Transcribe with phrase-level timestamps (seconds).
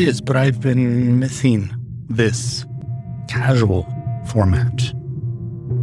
[0.00, 1.74] it is, but I've been missing
[2.08, 2.64] this
[3.28, 3.86] casual
[4.28, 4.78] format,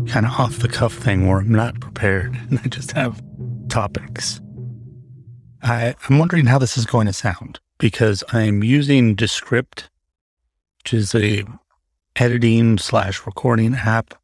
[0.08, 3.22] kind of off the cuff thing where I'm not prepared and I just have
[3.70, 4.42] topics.
[5.62, 9.90] I, I'm wondering how this is going to sound because I'm using Descript,
[10.80, 11.44] which is a
[12.16, 14.16] editing slash recording app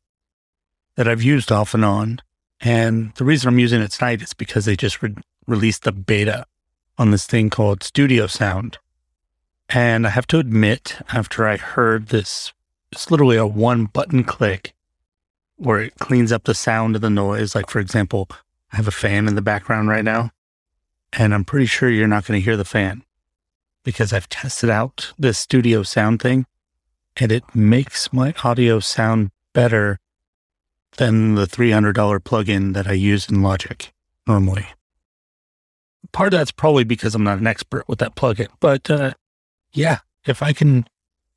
[0.95, 2.19] that I've used off and on.
[2.61, 5.15] And the reason I'm using it tonight is because they just re-
[5.45, 6.45] released the beta
[6.97, 8.77] on this thing called Studio Sound.
[9.73, 12.53] And I have to admit, after I heard this,
[12.91, 14.75] it's literally a one button click
[15.57, 17.55] where it cleans up the sound of the noise.
[17.55, 18.29] Like, for example,
[18.71, 20.29] I have a fan in the background right now,
[21.11, 23.03] and I'm pretty sure you're not going to hear the fan
[23.83, 26.45] because I've tested out this studio sound thing
[27.17, 29.99] and it makes my audio sound better
[30.97, 33.91] than the $300 plugin that I use in Logic
[34.27, 34.67] normally.
[36.11, 39.13] Part of that's probably because I'm not an expert with that plugin, but uh,
[39.73, 40.85] yeah, if I can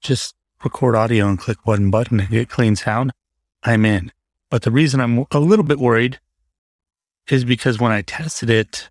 [0.00, 3.12] just record audio and click one button and get clean sound,
[3.62, 4.12] I'm in.
[4.50, 6.20] But the reason I'm a little bit worried
[7.28, 8.90] is because when I tested it,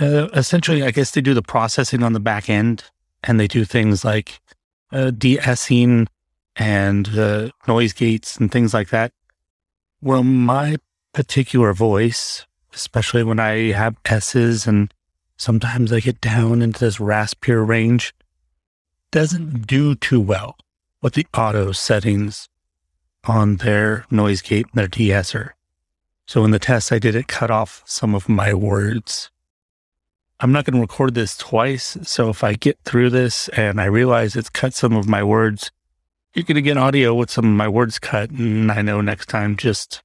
[0.00, 2.84] uh, essentially, I guess they do the processing on the back end
[3.22, 4.40] and they do things like
[4.92, 6.08] uh, de-essing
[6.56, 9.12] and uh, noise gates and things like that.
[10.02, 10.76] Well, my
[11.12, 14.92] particular voice, especially when I have S's and
[15.36, 18.14] sometimes I get down into this raspier range,
[19.10, 20.56] doesn't do too well
[21.02, 22.48] with the auto settings
[23.24, 25.54] on their noise gate and their de-esser.
[26.26, 29.30] So in the test I did, it cut off some of my words.
[30.40, 31.96] I'm not going to record this twice.
[32.02, 35.70] So if I get through this and I realize it's cut some of my words,
[36.34, 38.30] you're going to get audio with some of my words cut.
[38.30, 40.02] And I know next time just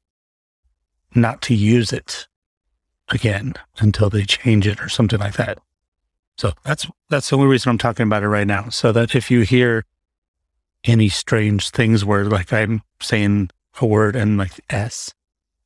[1.13, 2.27] not to use it
[3.13, 5.59] again until they change it or something like that.
[6.37, 8.69] So that's that's the only reason I'm talking about it right now.
[8.69, 9.85] So that if you hear
[10.83, 15.13] any strange things where like I'm saying a word and like S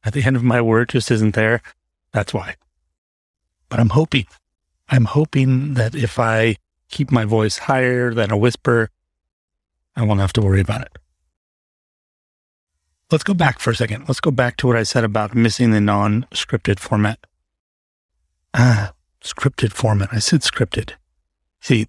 [0.03, 1.61] at the end of my word just isn't there,
[2.11, 2.55] that's why.
[3.69, 4.27] But I'm hoping,
[4.89, 6.57] I'm hoping that if I
[6.89, 8.89] keep my voice higher than a whisper,
[9.95, 10.97] I won't have to worry about it.
[13.11, 14.07] Let's go back for a second.
[14.07, 17.19] Let's go back to what I said about missing the non scripted format.
[18.57, 20.07] Ah, scripted format.
[20.13, 20.93] I said scripted.
[21.59, 21.87] See,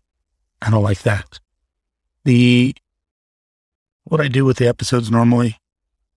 [0.60, 1.38] I don't like that.
[2.24, 2.74] The
[4.02, 5.60] what I do with the episodes normally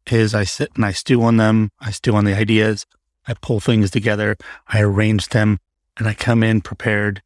[0.07, 1.69] is I sit and I stew on them.
[1.79, 2.88] I stew on the ideas.
[3.27, 4.38] I pull things together.
[4.67, 5.59] I arrange them
[5.97, 7.21] and I come in prepared.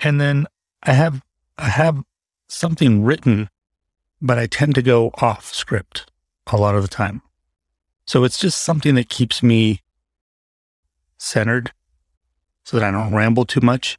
[0.00, 0.46] And then
[0.82, 1.22] I have,
[1.56, 2.02] I have
[2.48, 3.48] something written,
[4.20, 6.10] but I tend to go off script
[6.48, 7.22] a lot of the time.
[8.04, 9.80] So it's just something that keeps me
[11.16, 11.72] centered
[12.68, 13.96] so that I don't ramble too much,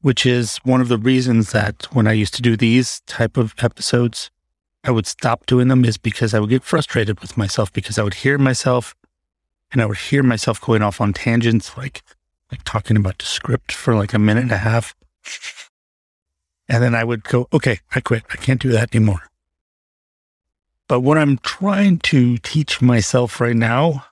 [0.00, 3.52] which is one of the reasons that when I used to do these type of
[3.58, 4.30] episodes,
[4.84, 8.04] I would stop doing them is because I would get frustrated with myself because I
[8.04, 8.94] would hear myself
[9.72, 12.04] and I would hear myself going off on tangents, like,
[12.52, 14.94] like talking about the script for like a minute and a half.
[16.68, 18.22] And then I would go, okay, I quit.
[18.30, 19.22] I can't do that anymore.
[20.86, 24.04] But what I'm trying to teach myself right now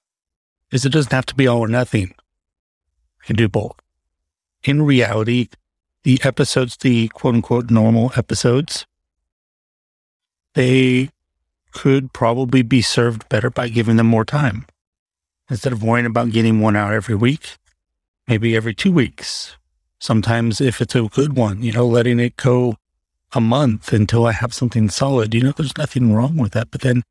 [0.73, 2.13] is it doesn't have to be all or nothing
[3.25, 3.77] can do both.
[4.65, 5.49] In reality,
[6.03, 8.87] the episodes, the quote unquote normal episodes,
[10.55, 11.11] they
[11.73, 14.67] could probably be served better by giving them more time.
[15.51, 17.57] Instead of worrying about getting one out every week,
[18.27, 19.57] maybe every two weeks.
[19.99, 22.77] Sometimes, if it's a good one, you know, letting it go
[23.33, 25.35] a month until I have something solid.
[25.35, 26.71] You know, there's nothing wrong with that.
[26.71, 27.03] But then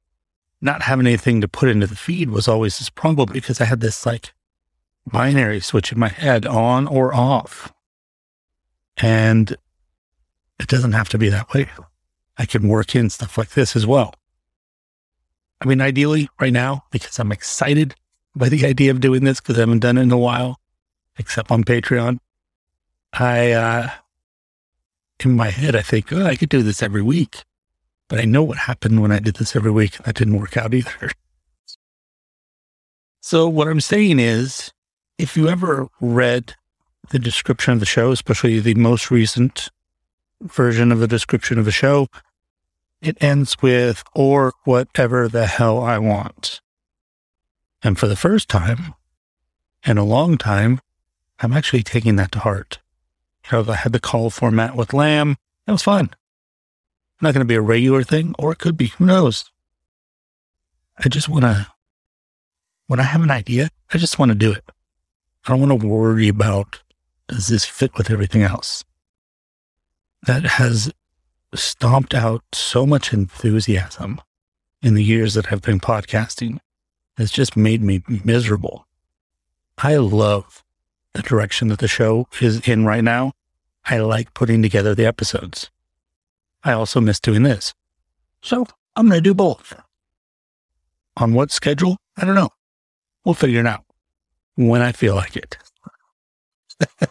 [0.61, 3.81] not having anything to put into the feed was always this problem because I had
[3.81, 4.33] this like
[5.11, 7.73] binary switch in my head on or off.
[8.97, 9.51] And
[10.59, 11.69] it doesn't have to be that way.
[12.37, 14.13] I can work in stuff like this as well.
[15.61, 17.95] I mean, ideally, right now, because I'm excited
[18.35, 20.59] by the idea of doing this because I haven't done it in a while,
[21.17, 22.19] except on Patreon.
[23.13, 23.89] I, uh,
[25.23, 27.43] in my head, I think, oh, I could do this every week.
[28.07, 29.97] But I know what happened when I did this every week.
[29.97, 31.11] And that didn't work out either.
[33.19, 34.71] So, what I'm saying is,
[35.17, 36.55] if you ever read
[37.09, 39.69] the description of the show, especially the most recent
[40.41, 42.07] version of the description of the show,
[43.01, 46.61] it ends with, or whatever the hell I want.
[47.83, 48.95] And for the first time
[49.85, 50.81] in a long time,
[51.39, 52.79] I'm actually taking that to heart.
[53.51, 55.37] You know, I had the call format with Lamb.
[55.65, 56.09] That was fun.
[57.21, 58.87] Not going to be a regular thing, or it could be.
[58.87, 59.45] Who knows?
[60.97, 61.67] I just want to,
[62.87, 64.63] when I have an idea, I just want to do it.
[65.47, 66.81] I don't want to worry about
[67.27, 68.83] does this fit with everything else?
[70.25, 70.91] that has
[71.55, 74.21] stomped out so much enthusiasm
[74.81, 76.59] in the years that I've been podcasting
[77.17, 78.85] has just made me miserable.
[79.77, 80.63] I love
[81.13, 83.33] the direction that the show is in right now.
[83.85, 85.69] I like putting together the episodes.
[86.63, 87.73] I also miss doing this.
[88.41, 89.73] So I'm going to do both.
[91.15, 91.97] On what schedule?
[92.17, 92.49] I don't know.
[93.23, 93.86] We'll figure it out
[94.57, 95.57] when I feel like it.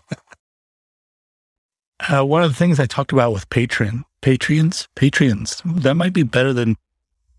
[2.09, 6.25] uh, one of the things I talked about with Patreon, Patreons, Patreons, that might be
[6.25, 6.77] better than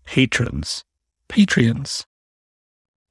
[0.06, 0.84] patrons,
[1.28, 2.06] Patreons.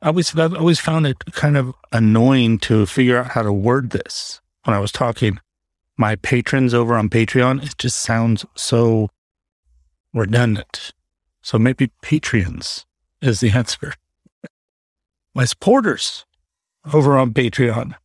[0.02, 3.92] I always, I've always found it kind of annoying to figure out how to word
[3.92, 5.40] this when I was talking.
[5.98, 9.10] My patrons over on Patreon, it just sounds so
[10.14, 10.94] redundant.
[11.42, 12.86] So maybe Patreons
[13.22, 13.94] is the answer.
[15.34, 16.26] My supporters
[16.94, 17.96] over on Patreon.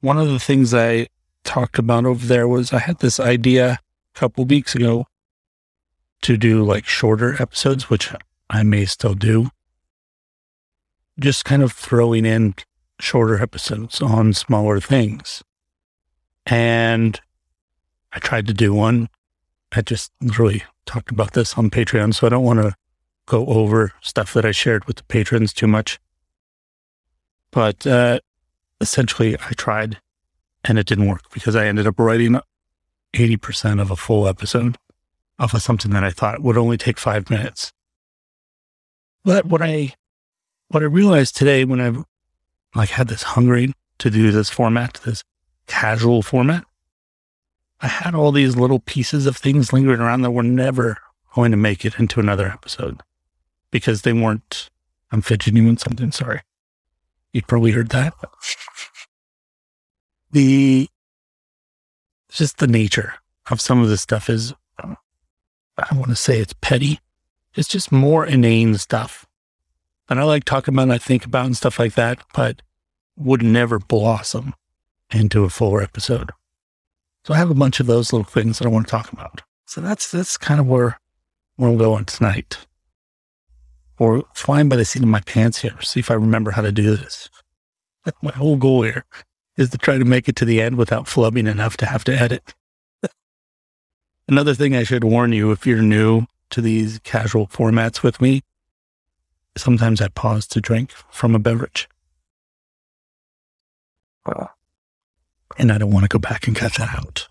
[0.00, 1.08] One of the things I
[1.44, 3.78] talked about over there was I had this idea
[4.14, 5.06] a couple weeks ago
[6.22, 8.12] to do like shorter episodes, which
[8.48, 9.50] I may still do
[11.20, 12.54] just kind of throwing in
[12.98, 15.42] shorter episodes on smaller things.
[16.46, 17.20] And
[18.12, 19.08] I tried to do one.
[19.72, 22.74] I just really talked about this on Patreon, so I don't want to
[23.26, 26.00] go over stuff that I shared with the patrons too much.
[27.50, 28.20] But uh,
[28.80, 29.98] essentially, I tried
[30.64, 32.40] and it didn't work because I ended up writing
[33.14, 34.76] 80% of a full episode
[35.38, 37.72] off of something that I thought would only take five minutes.
[39.24, 39.94] But what I
[40.68, 45.24] what I realized today when I like had this hungering to do this format, this
[45.66, 46.64] casual format,
[47.80, 50.98] I had all these little pieces of things lingering around that were never
[51.34, 53.00] going to make it into another episode
[53.70, 54.70] because they weren't.
[55.12, 56.12] I'm fidgeting with something.
[56.12, 56.42] Sorry.
[57.32, 58.14] You probably heard that.
[60.32, 60.88] The
[62.30, 63.14] just the nature
[63.50, 67.00] of some of this stuff is, I want to say it's petty.
[67.56, 69.26] It's just more inane stuff
[70.10, 72.62] and I like talking about and I think about and stuff like that, but
[73.16, 74.54] would never blossom
[75.12, 76.32] into a fuller episode.
[77.24, 79.42] So I have a bunch of those little things that I want to talk about.
[79.66, 80.98] So that's that's kind of where
[81.56, 82.66] where I'm going tonight.
[84.00, 86.72] Or flying by the seat of my pants here, see if I remember how to
[86.72, 87.28] do this.
[88.22, 89.04] My whole goal here
[89.56, 92.12] is to try to make it to the end without flubbing enough to have to
[92.12, 92.54] edit.
[94.28, 98.42] Another thing I should warn you if you're new to these casual formats with me
[99.56, 101.88] Sometimes I pause to drink from a beverage.
[105.58, 107.28] And I don't want to go back and cut that out.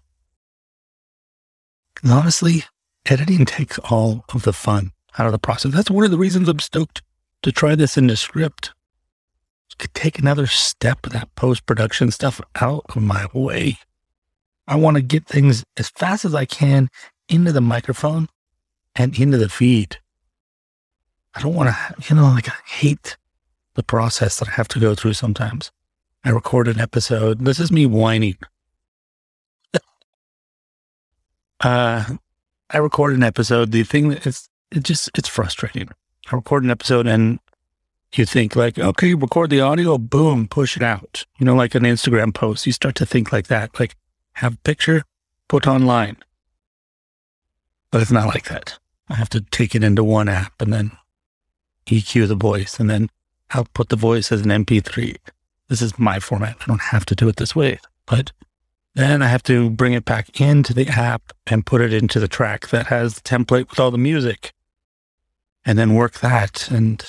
[2.04, 2.66] And honestly,
[3.06, 5.72] editing takes all of the fun out of the process.
[5.72, 7.02] That's one of the reasons I'm stoked
[7.44, 8.72] to try this in the script.
[9.78, 13.78] Could take another step of that post production stuff out of my way.
[14.68, 16.90] I want to get things as fast as I can
[17.30, 18.28] into the microphone
[18.94, 19.98] and into the feed.
[21.34, 23.16] I don't want to, you know, like I hate
[23.76, 25.72] the process that I have to go through sometimes.
[26.26, 27.46] I record an episode.
[27.46, 28.36] This is me whining.
[31.62, 32.04] uh,
[32.70, 33.72] I record an episode.
[33.72, 35.90] The thing that it's, it just, it's frustrating.
[36.32, 37.40] I record an episode and
[38.14, 41.26] you think like, okay, record the audio, boom, push it out.
[41.38, 43.96] You know, like an Instagram post, you start to think like that, like
[44.34, 45.04] have a picture,
[45.48, 46.18] put online.
[47.92, 48.78] But it's not like that.
[49.10, 50.92] I have to take it into one app and then
[51.88, 53.10] EQ the voice and then
[53.54, 55.16] output the voice as an MP3.
[55.68, 56.58] This is my format.
[56.62, 58.32] I don't have to do it this way, but
[58.96, 62.28] then I have to bring it back into the app and put it into the
[62.28, 64.54] track that has the template with all the music
[65.70, 66.68] and then work that.
[66.72, 67.06] And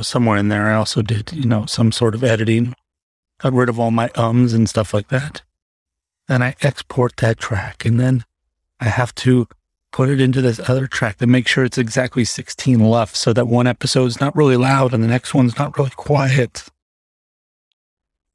[0.00, 2.74] somewhere in there, I also did, you know, some sort of editing,
[3.36, 5.42] got rid of all my ums and stuff like that.
[6.26, 8.24] Then I export that track and then
[8.80, 9.46] I have to
[9.92, 13.46] put it into this other track to make sure it's exactly 16 LUFS so that
[13.46, 16.64] one episode's not really loud and the next one's not really quiet.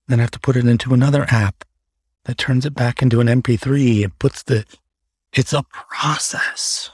[0.08, 1.64] Then I have to put it into another app
[2.26, 4.66] that turns it back into an MP3 and puts the,
[5.34, 6.92] it's a process.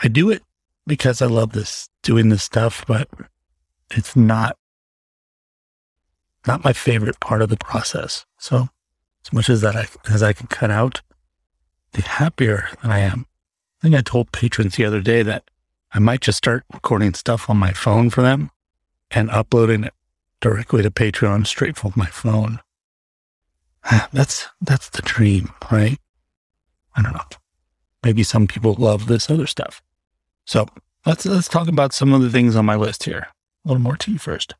[0.00, 0.42] I do it
[0.86, 3.08] because I love this, doing this stuff, but
[3.90, 4.56] it's not,
[6.46, 8.24] not my favorite part of the process.
[8.38, 8.68] So
[9.24, 11.02] as much as that I, as I can cut out,
[11.92, 13.26] the happier that I am.
[13.80, 15.44] I think I told patrons the other day that
[15.92, 18.50] I might just start recording stuff on my phone for them
[19.10, 19.94] and uploading it
[20.40, 22.60] directly to Patreon straight from my phone.
[24.12, 25.98] That's that's the dream, right?
[26.96, 27.20] I don't know.
[28.02, 29.80] Maybe some people love this other stuff.
[30.46, 30.66] So
[31.04, 33.28] let's let's talk about some of the things on my list here.
[33.64, 34.54] A little more tea first.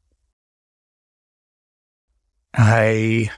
[2.54, 3.30] I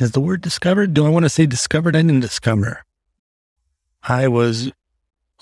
[0.00, 0.94] is the word discovered?
[0.94, 1.94] Do I want to say discovered?
[1.94, 2.84] I didn't discover.
[4.02, 4.72] I was,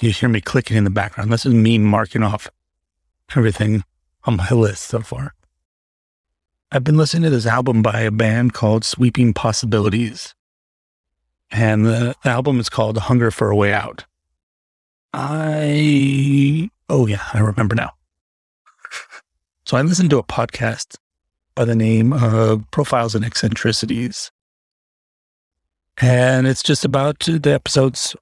[0.00, 1.32] you hear me clicking in the background.
[1.32, 2.50] This is me marking off
[3.36, 3.84] everything
[4.24, 5.34] on my list so far.
[6.72, 10.34] I've been listening to this album by a band called Sweeping Possibilities.
[11.50, 14.06] And the, the album is called Hunger for a Way Out.
[15.12, 17.92] I, oh yeah, I remember now.
[19.64, 20.96] So I listened to a podcast
[21.54, 24.30] by the name of Profiles and Eccentricities.
[26.00, 28.14] And it's just about the episodes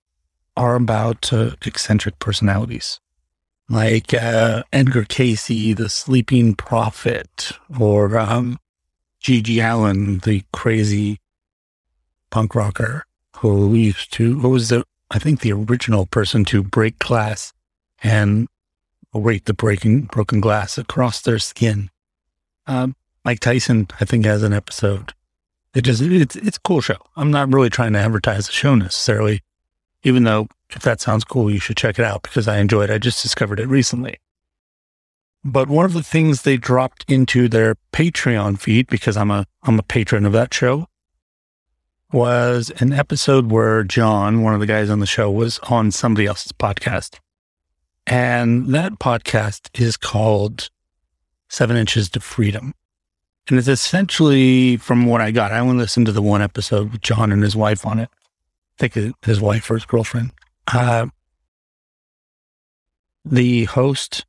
[0.57, 3.01] are about uh, eccentric personalities
[3.69, 8.59] like uh, Edgar Cayce, the sleeping prophet, or um,
[9.23, 11.19] GG Allin, the crazy
[12.31, 13.05] punk rocker
[13.39, 17.53] who used to, who was the, I think the original person to break glass
[18.03, 18.49] and
[19.15, 21.91] rate the breaking broken glass across their skin.
[22.67, 25.13] Um, Mike Tyson, I think, has an episode.
[25.75, 26.99] It just, it's, it's a cool show.
[27.17, 29.43] I'm not really trying to advertise the show necessarily,
[30.03, 32.95] even though if that sounds cool, you should check it out because I enjoyed it.
[32.95, 34.19] I just discovered it recently.
[35.45, 39.79] But one of the things they dropped into their Patreon feed, because I'm a I'm
[39.79, 40.89] a patron of that show,
[42.17, 46.27] was an episode where John, one of the guys on the show, was on somebody
[46.27, 47.19] else's podcast.
[48.07, 50.71] And that podcast is called
[51.51, 52.73] Seven Inches to Freedom.
[53.49, 57.03] And it's essentially, from what I got, I only listened to the one episode with
[57.03, 58.09] John and his wife on it.
[58.81, 60.33] I think his wife or his girlfriend.
[60.73, 61.09] Uh,
[63.27, 64.25] the host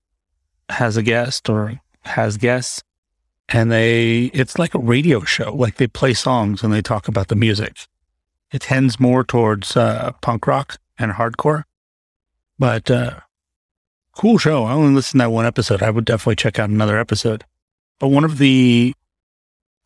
[0.67, 2.83] has a guest or has guests
[3.49, 7.27] and they it's like a radio show like they play songs and they talk about
[7.27, 7.87] the music.
[8.51, 11.63] It tends more towards uh, punk rock and hardcore
[12.59, 13.19] but uh,
[14.13, 14.63] cool show.
[14.63, 15.83] I only listened to that one episode.
[15.83, 17.43] I would definitely check out another episode.
[17.99, 18.93] But one of the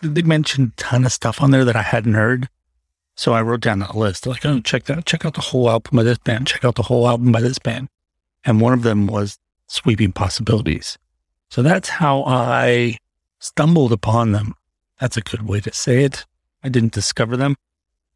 [0.02, 2.50] they mentioned a ton of stuff on there that i hadn't heard
[3.16, 5.98] so I wrote down that list, like, oh, check that, check out the whole album
[5.98, 7.88] by this band, check out the whole album by this band.
[8.44, 9.38] And one of them was
[9.68, 10.98] Sweeping Possibilities.
[11.50, 12.98] So that's how I
[13.42, 14.56] stumbled upon them.
[15.00, 16.26] That's a good way to say it.
[16.64, 17.58] I didn't discover them.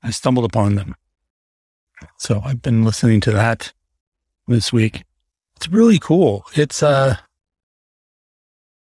[0.01, 0.95] I stumbled upon them.
[2.17, 3.73] So I've been listening to that
[4.47, 5.03] this week.
[5.55, 6.45] It's really cool.
[6.53, 7.17] It's uh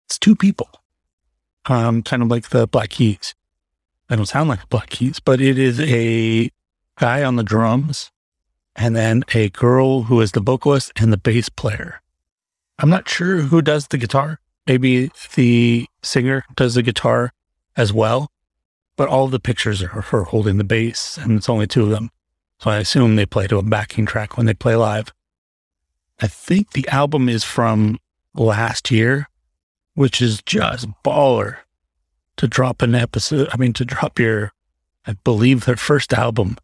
[0.06, 0.70] it's two people.
[1.68, 3.34] Um, kind of like the Black Keys.
[4.10, 6.52] I don't sound like Black Keys, but it is a
[7.00, 8.12] guy on the drums
[8.76, 12.02] and then a girl who is the vocalist and the bass player.
[12.78, 14.40] I'm not sure who does the guitar.
[14.68, 17.32] Maybe the singer does the guitar
[17.78, 18.32] as well,
[18.96, 22.10] but all the pictures are her holding the bass and it's only two of them.
[22.60, 25.14] So I assume they play to a backing track when they play live.
[26.22, 28.00] I think the album is from
[28.34, 29.28] last year,
[29.94, 31.58] which is just baller
[32.38, 33.50] to drop an episode.
[33.52, 34.54] I mean, to drop your,
[35.06, 36.58] I believe, their first album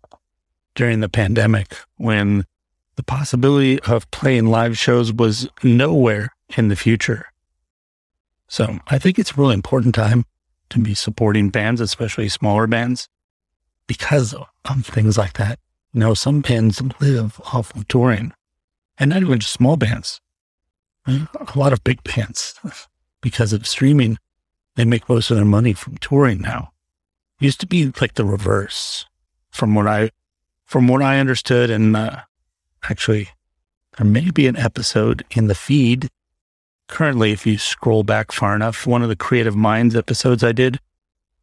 [0.75, 2.45] during the pandemic when
[2.95, 7.30] the possibility of playing live shows was nowhere in the future.
[8.51, 10.25] So I think it's a really important time
[10.71, 13.07] to be supporting bands, especially smaller bands,
[13.87, 15.57] because of things like that.
[15.93, 18.33] You know, some bands live off of touring
[18.97, 20.19] and not even just small bands,
[21.07, 22.59] a lot of big bands
[23.21, 24.17] because of streaming
[24.75, 26.73] they make most of their money from touring now.
[27.39, 29.05] It used to be like the reverse
[29.49, 30.09] from what I,
[30.65, 31.69] from what I understood.
[31.69, 32.23] And uh,
[32.83, 33.29] actually,
[33.97, 36.09] there may be an episode in the feed
[36.91, 40.79] currently, if you scroll back far enough, one of the Creative Minds episodes I did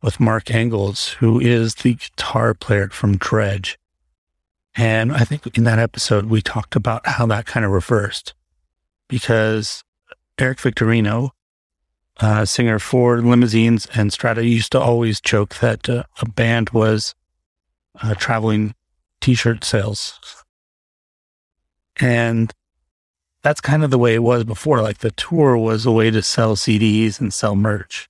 [0.02, 3.76] with Mark Engles, who is the guitar player from Dredg.
[4.76, 8.34] And I think in that episode, we talked about how that kind of reversed
[9.08, 9.82] because
[10.38, 11.30] Eric Victorino
[12.20, 17.14] uh, singer for Limousines and Strata used to always joke that uh, a band was
[18.00, 18.74] uh, traveling
[19.20, 20.44] t-shirt sales.
[22.00, 22.52] And
[23.42, 24.82] that's kind of the way it was before.
[24.82, 28.08] Like the tour was a way to sell CDs and sell merch.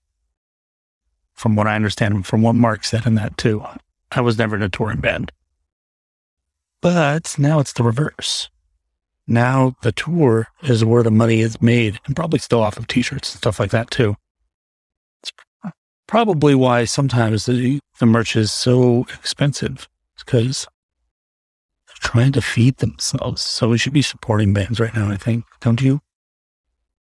[1.35, 3.65] From what I understand, from what Mark said in that too.
[4.11, 5.31] I was never in a touring band.
[6.81, 8.49] But now it's the reverse
[9.29, 13.33] now the tour is where the money is made and probably still off of t-shirts
[13.33, 14.17] and stuff like that too.
[15.23, 15.33] It's
[16.07, 19.87] probably why sometimes the, the merch is so expensive.
[20.19, 20.67] Because
[21.99, 23.43] trying to feed themselves.
[23.43, 25.45] So we should be supporting bands right now, I think.
[25.61, 26.01] Don't you?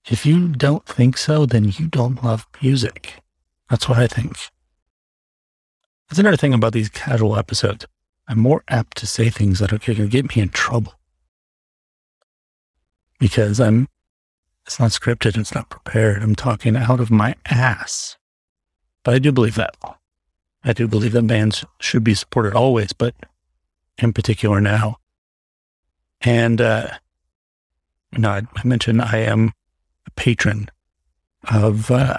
[0.07, 3.21] If you don't think so, then you don't love music.
[3.69, 4.37] That's what I think.
[6.07, 7.87] That's another thing about these casual episodes.
[8.27, 10.93] I'm more apt to say things that are going to get me in trouble
[13.19, 13.87] because I'm,
[14.65, 16.21] it's not scripted, it's not prepared.
[16.21, 18.17] I'm talking out of my ass.
[19.03, 19.75] But I do believe that.
[20.63, 23.13] I do believe that bands should be supported always, but
[23.97, 24.97] in particular now.
[26.21, 26.89] And, uh,
[28.11, 29.53] you know, I, I mentioned I am
[30.07, 30.69] a patron
[31.49, 32.17] of, uh,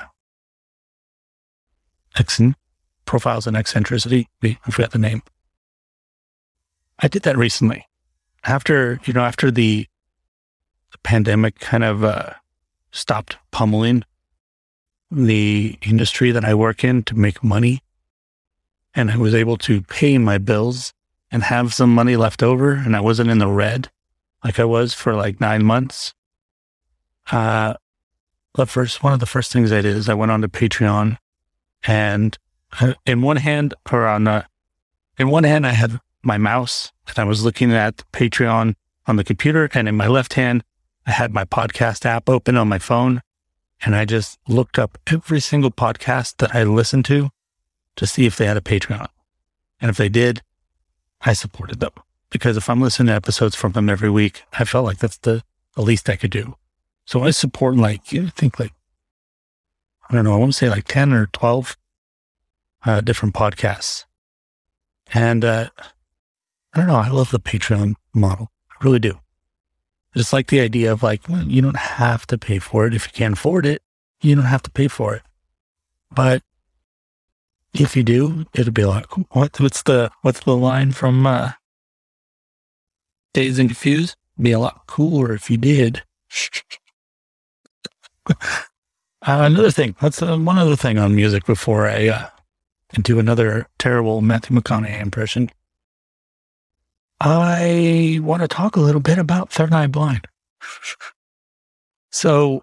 [2.16, 2.54] Exen,
[3.04, 4.28] Profiles in Eccentricity.
[4.42, 5.22] I forgot the name.
[6.98, 7.86] I did that recently.
[8.44, 9.86] After, you know, after the,
[10.92, 12.30] the pandemic kind of uh,
[12.90, 14.02] stopped pummeling
[15.10, 17.80] the industry that I work in to make money,
[18.94, 20.94] and I was able to pay my bills
[21.30, 23.90] and have some money left over, and I wasn't in the red
[24.44, 26.14] like I was for like nine months.
[27.32, 27.74] Uh,
[28.54, 31.18] the first one of the first things I did is I went on to Patreon,
[31.84, 32.38] and
[32.80, 34.46] uh, in one hand, or on the,
[35.18, 38.74] in one hand, I had my mouse and I was looking at Patreon
[39.06, 40.62] on the computer, and in my left hand,
[41.06, 43.22] I had my podcast app open on my phone,
[43.84, 47.30] and I just looked up every single podcast that I listened to
[47.96, 49.08] to see if they had a Patreon.
[49.80, 50.42] And if they did,
[51.22, 51.92] I supported them
[52.30, 55.42] because if I'm listening to episodes from them every week, I felt like that's the,
[55.74, 56.56] the least I could do.
[57.04, 58.72] So I support like, I think like,
[60.08, 61.76] I don't know, I want to say like 10 or 12
[62.84, 64.04] uh, different podcasts.
[65.14, 65.70] And uh,
[66.74, 68.50] I don't know, I love the Patreon model.
[68.70, 69.12] I really do.
[70.14, 72.94] I just like the idea of like, you don't have to pay for it.
[72.94, 73.82] If you can't afford it,
[74.20, 75.22] you don't have to pay for it.
[76.10, 76.42] But
[77.80, 81.52] if you do, it'll be like, what, what's the, what's the line from, uh,
[83.34, 84.16] Dazed and Confused?
[84.40, 86.02] Be a lot cooler if you did.
[88.30, 88.34] uh,
[89.22, 89.96] another thing.
[90.00, 92.28] That's uh, one other thing on music before I uh,
[93.02, 95.50] do another terrible Matthew McConaughey impression.
[97.20, 100.26] I want to talk a little bit about Third Eye Blind.
[102.10, 102.62] so,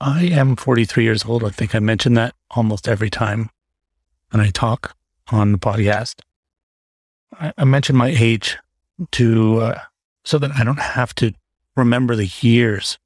[0.00, 1.44] I am 43 years old.
[1.44, 3.50] I think I mention that almost every time
[4.30, 4.96] when I talk
[5.30, 6.20] on the podcast.
[7.38, 8.58] I, I mention my age
[9.12, 9.80] to uh,
[10.24, 11.32] so that I don't have to
[11.76, 12.98] remember the years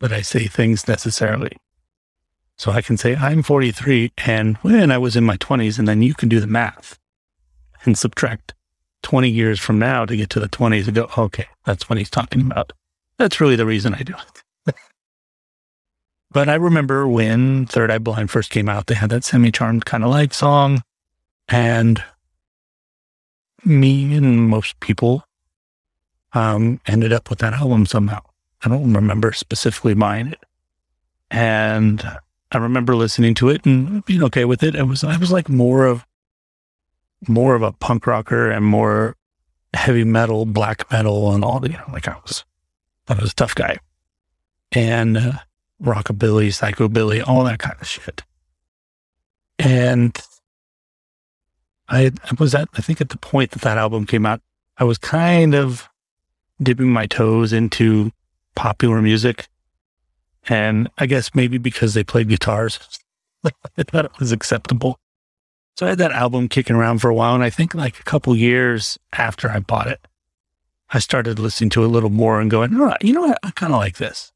[0.00, 1.56] that I say things necessarily.
[2.56, 6.02] So I can say I'm 43 and when I was in my 20s, and then
[6.02, 6.98] you can do the math
[7.84, 8.54] and subtract
[9.02, 12.10] 20 years from now to get to the 20s and go, okay, that's what he's
[12.10, 12.72] talking about.
[13.16, 14.42] That's really the reason I do it.
[16.30, 19.84] But I remember when Third Eye Blind first came out, they had that semi charmed
[19.84, 20.82] kind of light song.
[21.48, 22.02] And
[23.64, 25.24] me and most people
[26.32, 28.20] um, ended up with that album somehow.
[28.62, 30.44] I don't remember specifically buying it.
[31.30, 32.02] And
[32.52, 34.74] I remember listening to it and being okay with it.
[34.74, 36.06] It was I was like more of
[37.26, 39.16] more of a punk rocker and more
[39.74, 42.44] heavy metal, black metal, and all the you know, like I was
[43.08, 43.78] I was a tough guy.
[44.72, 45.32] And uh,
[45.82, 48.22] rockabilly, psychobilly, all that kind of shit.
[49.58, 50.18] And
[51.88, 54.40] I, I was at I think at the point that that album came out,
[54.76, 55.88] I was kind of
[56.62, 58.12] dipping my toes into
[58.54, 59.48] popular music
[60.48, 62.78] and I guess maybe because they played guitars,
[63.44, 64.98] I thought it was acceptable.
[65.76, 67.34] So I had that album kicking around for a while.
[67.34, 70.00] And I think like a couple years after I bought it,
[70.90, 73.38] I started listening to it a little more and going, oh, you know what?
[73.42, 74.32] I kind of like this.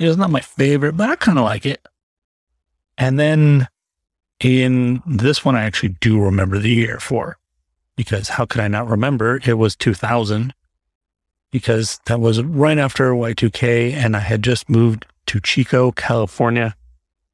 [0.00, 1.86] It's not my favorite, but I kind of like it.
[2.96, 3.68] And then
[4.40, 7.36] in this one, I actually do remember the year for
[7.96, 9.40] because how could I not remember?
[9.44, 10.54] It was 2000
[11.50, 16.74] because that was right after Y2K and I had just moved to Chico, California.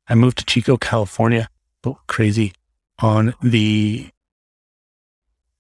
[0.09, 1.48] I moved to Chico, California,
[1.83, 2.52] but crazy
[2.98, 4.09] on the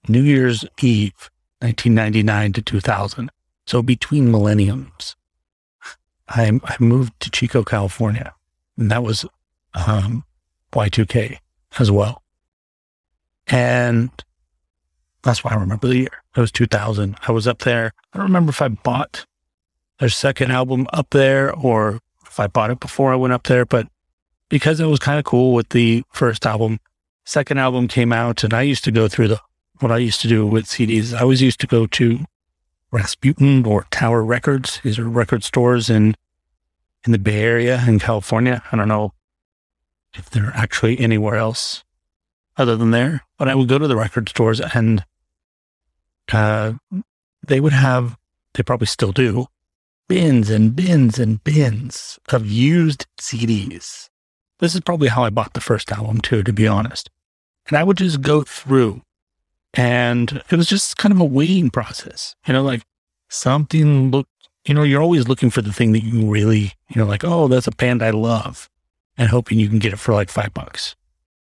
[0.08, 3.30] New Year's Eve, 1999 to 2000.
[3.66, 5.14] So between millenniums,
[6.28, 8.34] I, I moved to Chico, California,
[8.76, 9.24] and that was
[9.74, 10.24] um,
[10.72, 11.38] Y2K
[11.78, 12.22] as well.
[13.46, 14.10] And
[15.22, 16.22] that's why I remember the year.
[16.36, 17.16] It was 2000.
[17.26, 17.92] I was up there.
[18.12, 19.26] I don't remember if I bought
[19.98, 23.64] their second album up there or if I bought it before I went up there,
[23.64, 23.88] but
[24.48, 26.78] because it was kind of cool with the first album,
[27.24, 29.40] second album came out and I used to go through the,
[29.80, 31.14] what I used to do with CDs.
[31.14, 32.24] I always used to go to
[32.90, 34.80] Rasputin or Tower Records.
[34.82, 36.16] These are record stores in,
[37.04, 38.62] in the Bay Area in California.
[38.70, 39.12] I don't know
[40.14, 41.84] if they're actually anywhere else
[42.56, 45.04] other than there, but I would go to the record stores and,
[46.32, 46.74] uh,
[47.46, 48.16] they would have,
[48.54, 49.46] they probably still do,
[50.08, 54.08] bins and bins and bins of used CDs.
[54.58, 57.10] This is probably how I bought the first album too, to be honest.
[57.68, 59.02] And I would just go through
[59.76, 62.82] and it was just kind of a waiting process, you know, like
[63.28, 64.30] something looked,
[64.64, 67.46] you know, you're always looking for the thing that you really, you know, like, oh,
[67.46, 68.68] that's a band I love
[69.18, 70.96] and hoping you can get it for like five bucks.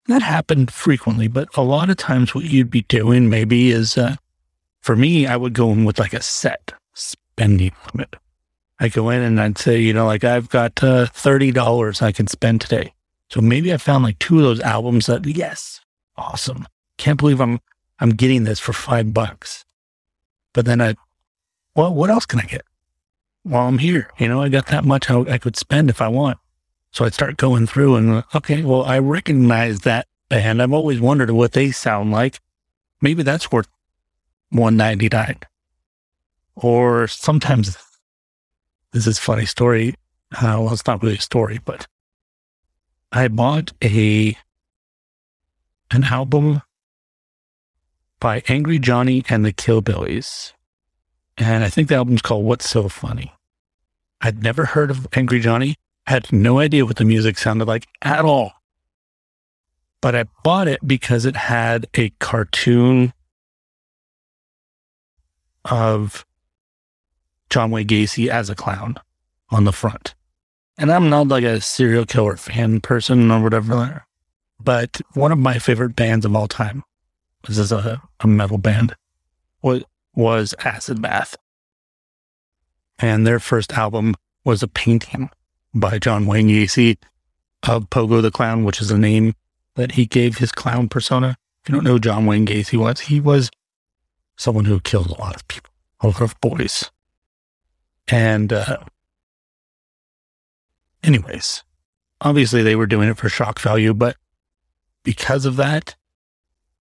[0.08, 4.16] that happened frequently, but a lot of times what you'd be doing maybe is, uh,
[4.82, 8.16] for me, I would go in with like a set spending limit.
[8.80, 12.28] I go in and I'd say, you know, like I've got uh, $30 I can
[12.28, 12.94] spend today.
[13.30, 15.82] So maybe I found like two of those albums that, yes,
[16.16, 16.66] awesome.
[16.98, 17.60] Can't believe I'm,
[18.00, 19.66] I'm getting this for five bucks.
[20.54, 20.96] But then I,
[21.76, 22.64] well, what else can I get?
[23.44, 26.08] While I'm here, you know, I got that much I, I could spend if I
[26.08, 26.38] want.
[26.92, 30.62] So I'd start going through and, okay, well, I recognize that band.
[30.62, 32.40] I've always wondered what they sound like.
[33.02, 33.68] Maybe that's worth
[34.50, 35.40] 199
[36.58, 37.78] or sometimes
[38.92, 39.96] this is funny story.
[40.36, 41.88] Uh, well, it's not really a story, but
[43.12, 44.36] I bought a
[45.92, 46.62] an album
[48.20, 50.54] by Angry Johnny and the Killbillies.
[51.38, 53.34] And I think the album's called What's So Funny.
[54.22, 55.76] I'd never heard of Angry Johnny,
[56.08, 58.54] had no idea what the music sounded like at all.
[60.02, 63.14] But I bought it because it had a cartoon
[65.66, 66.26] of
[67.50, 68.96] John Wayne Gacy as a clown
[69.50, 70.16] on the front.
[70.78, 74.06] And I'm not like a serial killer fan person or whatever,
[74.60, 76.84] but one of my favorite bands of all time,
[77.45, 78.95] this is a, a metal band,
[79.62, 79.84] was,
[80.15, 81.36] was Acid Bath.
[83.00, 85.30] And their first album was a painting
[85.73, 86.97] by John Wayne Gacy
[87.63, 89.34] of Pogo the Clown, which is a name
[89.76, 91.38] that he gave his clown persona.
[91.62, 93.50] If you don't know John Wayne Gacy was, he was
[94.36, 96.89] someone who killed a lot of people, a lot of boys.
[98.08, 98.78] And, uh,
[101.04, 101.63] anyways,
[102.21, 104.15] obviously they were doing it for shock value, but
[105.04, 105.95] because of that,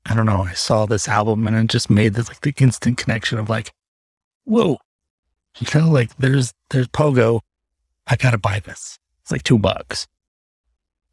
[0.08, 0.42] I don't know.
[0.42, 3.72] I saw this album and it just made this like the instant connection of like,
[4.44, 4.78] whoa,
[5.58, 7.40] you know, like there's there's Pogo.
[8.06, 8.98] I gotta buy this.
[9.22, 10.06] It's like two bucks.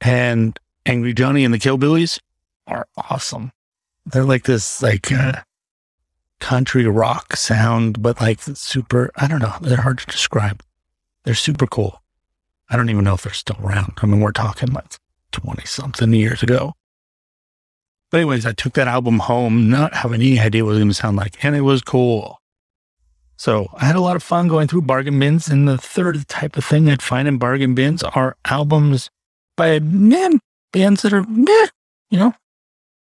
[0.02, 2.20] And Angry Johnny and the Killbillies
[2.68, 3.52] are awesome.
[4.06, 5.42] They're like this like uh,
[6.40, 9.56] country rock sound, but like super, I don't know.
[9.62, 10.62] They're hard to describe.
[11.24, 12.02] They're super cool.
[12.70, 13.94] I don't even know if they're still around.
[14.02, 14.98] I mean, we're talking like
[15.32, 16.74] 20 something years ago.
[18.14, 20.90] But anyways, I took that album home, not having any idea what it was going
[20.90, 22.38] to sound like, and it was cool.
[23.38, 25.48] So I had a lot of fun going through bargain bins.
[25.48, 29.10] And the third type of thing I'd find in bargain bins are albums
[29.58, 30.40] by men,
[30.72, 31.68] bands that are meh,
[32.12, 32.36] you know,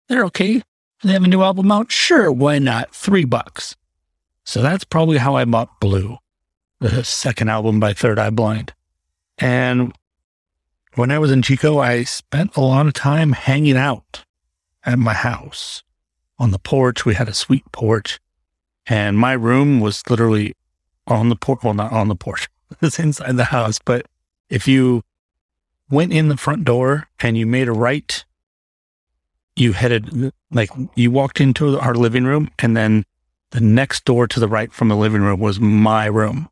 [0.08, 0.62] they're okay.
[1.04, 1.92] They have a new album out?
[1.92, 2.96] Sure, why not?
[2.96, 3.76] Three bucks.
[4.46, 6.20] So that's probably how I bought Blue,
[6.80, 8.74] the second album by Third Eye Blind.
[9.40, 9.94] And
[10.94, 14.25] when I was in Chico, I spent a lot of time hanging out
[14.86, 15.84] at my house.
[16.38, 18.20] On the porch, we had a sweet porch,
[18.86, 20.54] and my room was literally
[21.08, 21.64] on the porch.
[21.64, 22.50] Well, not on the porch,
[22.82, 23.80] it's inside the house.
[23.84, 24.08] But
[24.50, 25.04] if you
[25.90, 28.26] went in the front door and you made a right
[29.56, 33.06] you headed like you walked into our living room and then
[33.52, 36.50] the next door to the right from the living room was my room.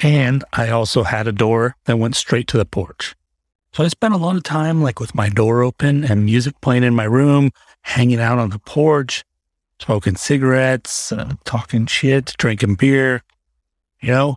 [0.00, 3.16] And I also had a door that went straight to the porch.
[3.74, 6.84] So I spent a lot of time like with my door open and music playing
[6.84, 7.50] in my room,
[7.82, 9.24] hanging out on the porch,
[9.80, 13.22] smoking cigarettes, uh, talking shit, drinking beer,
[14.00, 14.36] you know,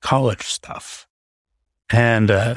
[0.00, 1.06] college stuff.
[1.90, 2.54] And uh,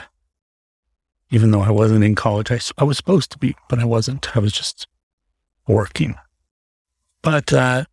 [1.29, 2.51] even though I wasn't in college.
[2.51, 4.37] I, I was supposed to be, but I wasn't.
[4.37, 4.87] I was just
[5.67, 6.15] working.
[7.21, 7.85] But uh,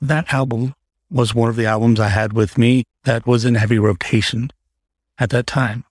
[0.00, 0.74] that album
[1.10, 4.50] was one of the albums I had with me that was in heavy rotation
[5.16, 5.84] at that time.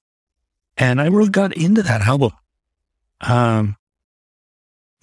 [0.80, 2.32] And I really got into that album.
[3.20, 3.76] Um,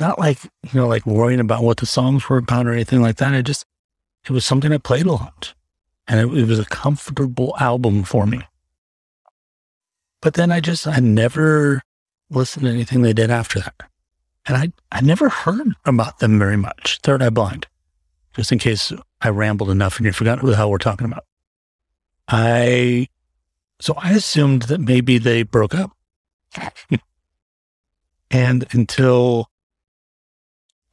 [0.01, 3.17] not like, you know, like worrying about what the songs were about or anything like
[3.17, 3.35] that.
[3.35, 3.67] I just,
[4.25, 5.55] it was something I played a lot.
[6.09, 8.41] And it, it was a comfortable album for me.
[10.23, 11.83] But then I just, I never
[12.31, 13.75] listened to anything they did after that.
[14.47, 17.01] And I, I never heard about them very much.
[17.03, 17.67] Third Eye Blind,
[18.35, 21.25] just in case I rambled enough and you forgot who the hell we're talking about.
[22.29, 23.09] I,
[23.81, 25.93] so I assumed that maybe they broke up.
[28.31, 29.51] and until,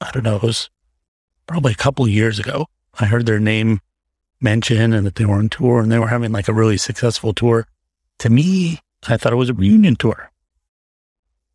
[0.02, 0.70] I don't know, it was
[1.48, 2.68] probably a couple years ago,
[3.00, 3.80] I heard their name
[4.42, 7.34] mentioned and that they were on tour and they were having like a really successful
[7.34, 7.68] tour.
[8.20, 10.32] To me, I thought it was a reunion tour.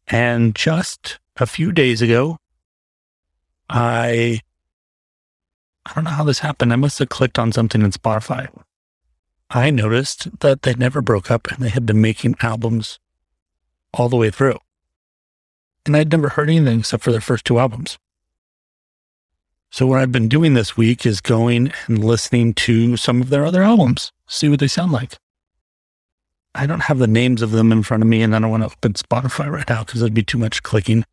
[0.06, 2.38] And just a few days ago,
[3.68, 4.40] I
[5.84, 6.72] I don't know how this happened.
[6.72, 8.48] I must have clicked on something in Spotify.
[9.50, 12.98] I noticed that they never broke up and they had been making albums
[13.94, 14.58] all the way through.
[15.86, 17.98] And I'd never heard anything except for their first two albums.
[19.70, 23.44] So what I've been doing this week is going and listening to some of their
[23.44, 25.18] other albums, see what they sound like.
[26.54, 28.62] I don't have the names of them in front of me, and I don't want
[28.62, 31.04] to open Spotify right now because it'd be too much clicking.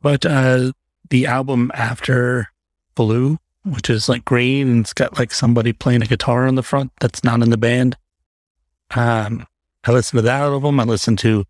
[0.00, 0.72] But uh,
[1.10, 2.48] the album after
[2.94, 6.62] Blue, which is like green and it's got like somebody playing a guitar on the
[6.62, 7.96] front that's not in the band.
[8.94, 9.46] Um,
[9.84, 10.80] I listened to that album.
[10.80, 11.44] I listened to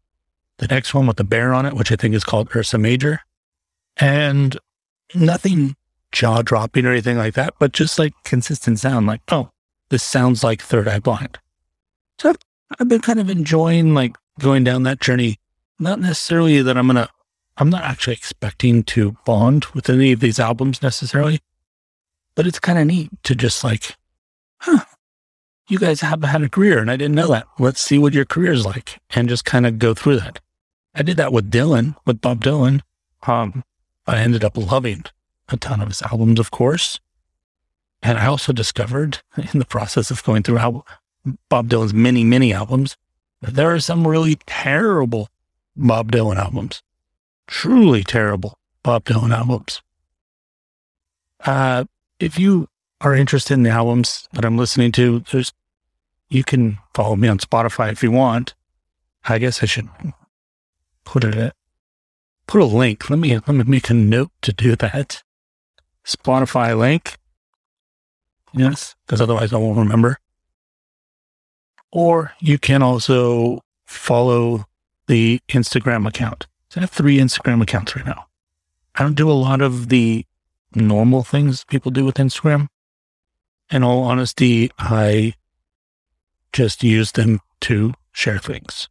[0.59, 3.21] the next one with the bear on it, which I think is called Ursa Major.
[3.97, 4.57] And
[5.15, 5.77] nothing
[6.13, 9.07] jaw dropping or anything like that, but just like consistent sound.
[9.07, 9.51] Like, oh,
[9.89, 11.39] this sounds like Third Eye Blind.
[12.19, 12.37] So I've,
[12.79, 15.39] I've been kind of enjoying like going down that journey.
[15.79, 17.09] Not necessarily that I'm going to,
[17.57, 21.41] I'm not actually expecting to bond with any of these albums necessarily,
[22.35, 23.97] but it's kind of neat to just like,
[24.59, 24.85] huh,
[25.69, 27.47] you guys have had a career and I didn't know that.
[27.59, 30.41] Let's see what your career is like and just kind of go through that.
[30.95, 32.81] I did that with Dylan, with Bob Dylan.
[33.27, 33.65] Um,
[34.07, 35.05] I ended up loving
[35.49, 37.01] a ton of his albums, of course.
[38.03, 39.21] And I also discovered
[39.53, 40.83] in the process of going through album,
[41.49, 42.97] Bob Dylan's many, many albums
[43.41, 45.29] that there are some really terrible
[45.77, 46.83] Bob Dylan albums.
[47.47, 49.83] Truly terrible Bob Dylan albums.
[51.41, 51.85] Uh,
[52.23, 52.69] if you
[53.01, 55.53] are interested in the albums that I'm listening to, there's
[56.29, 58.55] you can follow me on Spotify if you want.
[59.25, 59.89] I guess I should
[61.05, 61.53] put it
[62.47, 63.11] put a link.
[63.11, 65.23] Let me let me make a note to do that.
[66.05, 67.19] Spotify link.
[68.55, 70.19] Yes, because otherwise I won't remember.
[71.91, 74.67] Or you can also follow
[75.07, 76.47] the Instagram account.
[76.71, 78.27] So I have three Instagram accounts right now.
[78.95, 80.25] I don't do a lot of the
[80.77, 82.69] normal things people do with Instagram.
[83.71, 85.35] In all honesty, I
[86.53, 88.89] just use them to share things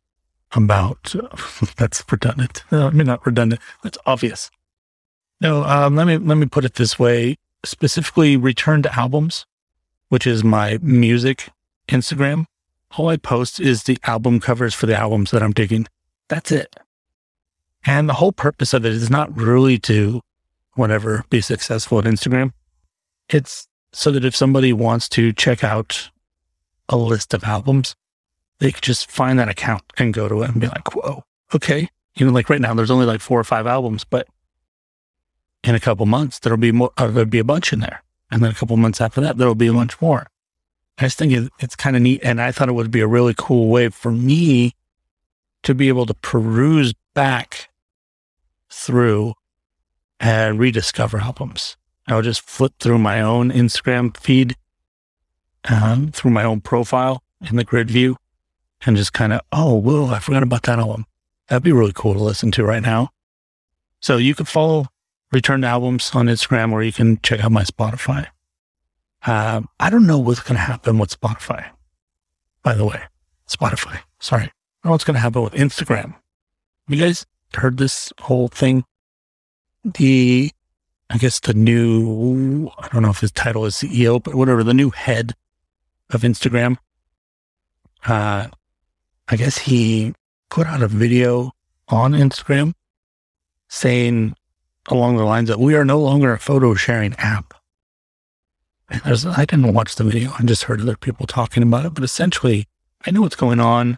[0.53, 1.13] about.
[1.77, 2.63] That's redundant.
[2.71, 3.61] I mean, not redundant.
[3.83, 4.49] That's obvious.
[5.39, 7.37] No, um, let me let me put it this way.
[7.63, 9.45] Specifically, return to albums,
[10.09, 11.49] which is my music
[11.87, 12.45] Instagram.
[12.97, 15.87] All I post is the album covers for the albums that I'm digging.
[16.27, 16.75] That's it.
[17.85, 20.21] And the whole purpose of it is not really to
[20.75, 22.53] whatever be successful at Instagram.
[23.29, 26.09] It's so that if somebody wants to check out
[26.89, 27.95] a list of albums,
[28.59, 31.89] they could just find that account and go to it and be like, whoa, okay.
[32.15, 34.27] You know, like right now, there's only like four or five albums, but
[35.63, 38.03] in a couple months, there'll be more, uh, there'll be a bunch in there.
[38.29, 40.27] And then a couple months after that, there'll be a bunch more.
[40.97, 42.21] I just think it's kind of neat.
[42.23, 44.73] And I thought it would be a really cool way for me
[45.63, 47.69] to be able to peruse back
[48.69, 49.33] through
[50.21, 51.75] and rediscover albums.
[52.07, 54.55] I would just flip through my own Instagram feed,
[55.69, 58.17] um, through my own profile in the grid view
[58.85, 61.05] and just kind of, oh, whoa, I forgot about that album.
[61.47, 63.09] That'd be really cool to listen to right now.
[63.99, 64.87] So you can follow
[65.31, 68.27] Return to Albums on Instagram or you can check out my Spotify.
[69.25, 71.69] Uh, I don't know what's going to happen with Spotify,
[72.63, 73.01] by the way.
[73.47, 74.43] Spotify, sorry.
[74.43, 74.47] I
[74.83, 76.15] don't know what's going to happen with Instagram.
[76.87, 78.83] You guys heard this whole thing?
[79.83, 80.51] The,
[81.09, 84.73] I guess the new, I don't know if his title is CEO, but whatever, the
[84.73, 85.33] new head
[86.11, 86.77] of Instagram,
[88.05, 88.47] uh,
[89.27, 90.13] I guess he
[90.49, 91.51] put out a video
[91.87, 92.73] on Instagram
[93.69, 94.35] saying
[94.89, 97.53] along the lines that we are no longer a photo sharing app.
[98.89, 100.33] And I didn't watch the video.
[100.37, 102.67] I just heard other people talking about it, but essentially
[103.05, 103.97] I know what's going on.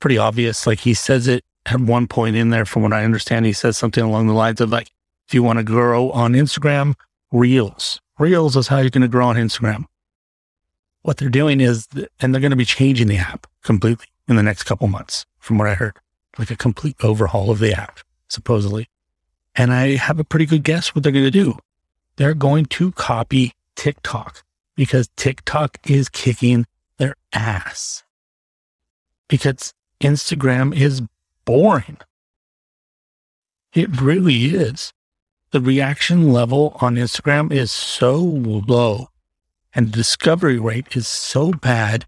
[0.00, 0.66] Pretty obvious.
[0.66, 3.78] Like he says it at one point in there, from what I understand, he says
[3.78, 4.90] something along the lines of like,
[5.26, 6.94] if you want to grow on Instagram,
[7.32, 8.00] reels.
[8.18, 9.84] Reels is how you're going to grow on Instagram.
[11.02, 11.88] What they're doing is,
[12.20, 15.58] and they're going to be changing the app completely in the next couple months, from
[15.58, 15.96] what I heard,
[16.38, 18.88] like a complete overhaul of the app, supposedly.
[19.54, 21.58] And I have a pretty good guess what they're going to do.
[22.16, 24.42] They're going to copy TikTok
[24.76, 26.66] because TikTok is kicking
[26.98, 28.02] their ass.
[29.28, 31.02] Because Instagram is
[31.44, 31.98] boring.
[33.72, 34.92] It really is.
[35.54, 39.10] The reaction level on Instagram is so low
[39.72, 42.06] and the discovery rate is so bad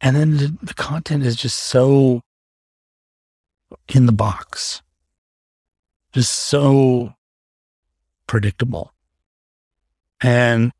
[0.00, 2.22] and then the, the content is just so
[3.94, 4.80] in the box,
[6.12, 7.12] just so
[8.26, 8.94] predictable.
[10.22, 10.72] And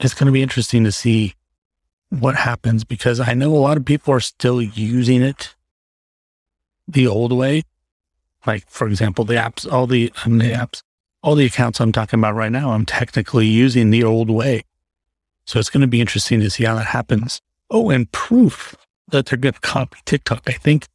[0.00, 1.34] it's going to be interesting to see
[2.08, 5.54] what happens because I know a lot of people are still using it
[6.88, 7.62] the old way.
[8.46, 10.82] Like, for example, the apps, all the, mean, the apps,
[11.22, 14.62] all the accounts I'm talking about right now, I'm technically using the old way.
[15.44, 17.40] So it's going to be interesting to see how that happens.
[17.70, 18.76] Oh, and proof
[19.08, 20.42] that they're going to copy TikTok.
[20.46, 20.86] I think,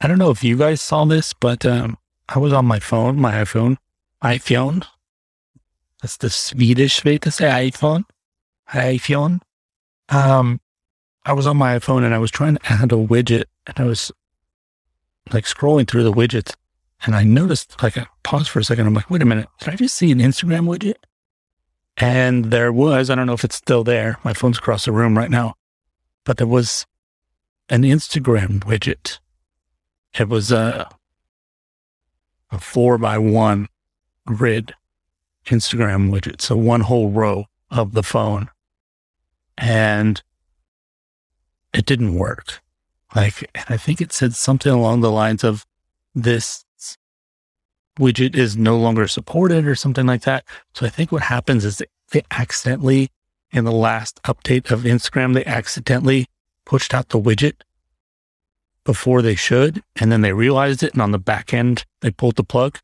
[0.00, 3.20] I don't know if you guys saw this, but um, I was on my phone,
[3.20, 3.76] my iPhone,
[4.22, 4.84] iPhone.
[6.00, 8.04] That's the Swedish way to say iPhone.
[8.72, 9.40] iPhone.
[10.08, 10.60] Um,
[11.24, 13.84] I was on my iPhone and I was trying to add a widget and I
[13.84, 14.10] was
[15.32, 16.54] like scrolling through the widgets
[17.04, 18.86] and I noticed like I paused for a second.
[18.86, 20.94] I'm like, wait a minute, did I just see an Instagram widget?
[21.96, 24.18] And there was, I don't know if it's still there.
[24.24, 25.54] My phone's across the room right now,
[26.24, 26.86] but there was
[27.68, 29.18] an Instagram widget.
[30.18, 30.88] It was a,
[32.50, 33.68] a four by one
[34.26, 34.74] grid
[35.46, 36.40] Instagram widget.
[36.40, 38.48] So one whole row of the phone.
[39.58, 40.22] And
[41.74, 42.62] it didn't work.
[43.14, 45.66] Like, I think it said something along the lines of
[46.14, 46.64] this
[47.98, 50.44] widget is no longer supported or something like that.
[50.74, 53.10] So I think what happens is they accidentally,
[53.50, 56.26] in the last update of Instagram, they accidentally
[56.64, 57.54] pushed out the widget
[58.84, 59.82] before they should.
[59.96, 60.92] And then they realized it.
[60.92, 62.78] And on the back end, they pulled the plug.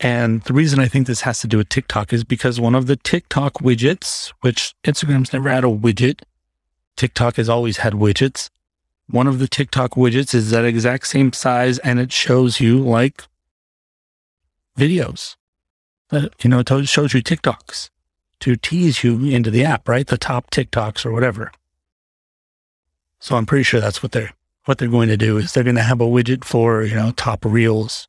[0.00, 2.86] And the reason I think this has to do with TikTok is because one of
[2.86, 6.22] the TikTok widgets, which Instagram's never had a widget,
[6.96, 8.48] TikTok has always had widgets.
[9.10, 13.24] One of the TikTok widgets is that exact same size and it shows you like
[14.78, 15.36] videos.
[16.10, 17.90] Uh, you know, it shows you TikToks
[18.40, 20.06] to tease you into the app, right?
[20.06, 21.50] The top TikToks or whatever.
[23.20, 24.32] So I'm pretty sure that's what they're
[24.64, 27.10] what they're going to do is they're going to have a widget for, you know,
[27.12, 28.06] top reels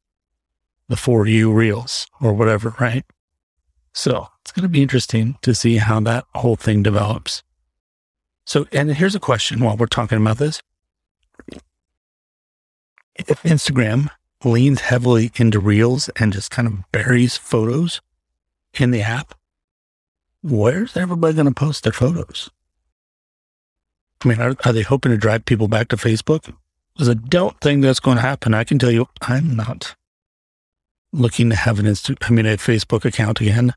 [0.90, 3.06] the for you reels or whatever, right?
[3.94, 7.44] So it's going to be interesting to see how that whole thing develops.
[8.46, 10.62] So, and here's a question while we're talking about this.
[13.16, 14.10] If Instagram
[14.44, 18.02] leans heavily into reels and just kind of buries photos
[18.80, 19.36] in the app,
[20.42, 22.50] where's everybody going to post their photos?
[24.24, 26.54] I mean, are, are they hoping to drive people back to Facebook?
[26.94, 28.54] Because I don't think that's going to happen.
[28.54, 29.96] I can tell you, I'm not
[31.12, 33.74] looking to have an Insta, I mean, a Facebook account again.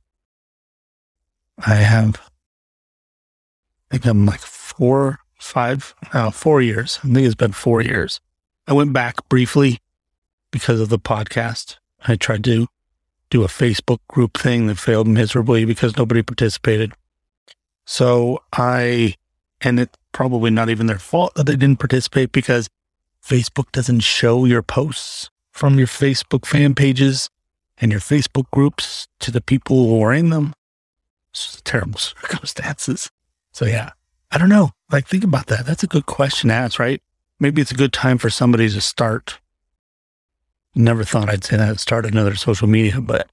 [1.64, 2.20] I have,
[3.90, 6.98] I think I'm like four, five, uh, four years.
[7.04, 8.20] I think it's been four years.
[8.66, 9.78] I went back briefly
[10.52, 11.78] because of the podcast.
[12.06, 12.68] I tried to
[13.30, 16.92] do a Facebook group thing that failed miserably because nobody participated.
[17.84, 19.14] So I,
[19.60, 22.68] and it's probably not even their fault that they didn't participate because
[23.26, 27.28] Facebook doesn't show your posts from your Facebook fan pages
[27.78, 30.52] and your Facebook groups to the people who are in them.
[31.32, 33.10] It's terrible circumstances.
[33.52, 33.90] So yeah,
[34.30, 34.70] I don't know.
[34.90, 35.66] Like think about that.
[35.66, 37.02] That's a good question to ask, right?
[37.40, 39.40] Maybe it's a good time for somebody to start.
[40.74, 43.28] Never thought I'd say that, start another social media, but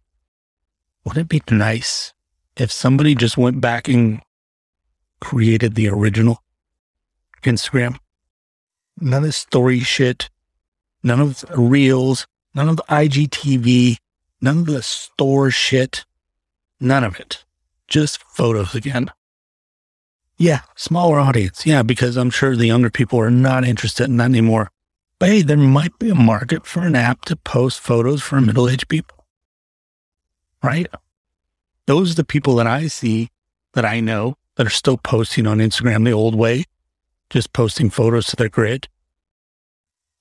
[1.05, 2.13] wouldn't it be nice
[2.57, 4.21] if somebody just went back and
[5.21, 6.43] created the original
[7.43, 7.97] Instagram?
[8.99, 10.29] None of story shit,
[11.01, 13.95] none of the reels, none of the IGTV,
[14.41, 16.03] none of the store shit,
[16.81, 17.45] none of it.
[17.87, 19.11] Just photos again.
[20.37, 21.65] Yeah, smaller audience.
[21.65, 24.71] Yeah, because I'm sure the younger people are not interested in that anymore.
[25.19, 28.69] But hey, there might be a market for an app to post photos for middle
[28.69, 29.25] aged people.
[30.63, 30.87] Right?
[31.85, 33.29] Those are the people that I see
[33.73, 36.63] that I know that are still posting on Instagram the old way,
[37.29, 38.87] just posting photos to their grid.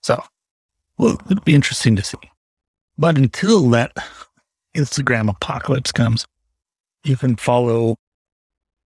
[0.03, 0.23] So,
[0.97, 2.19] well, it'll be interesting to see.
[2.97, 3.93] But until that
[4.77, 6.27] Instagram apocalypse comes,
[7.05, 7.97] you can follow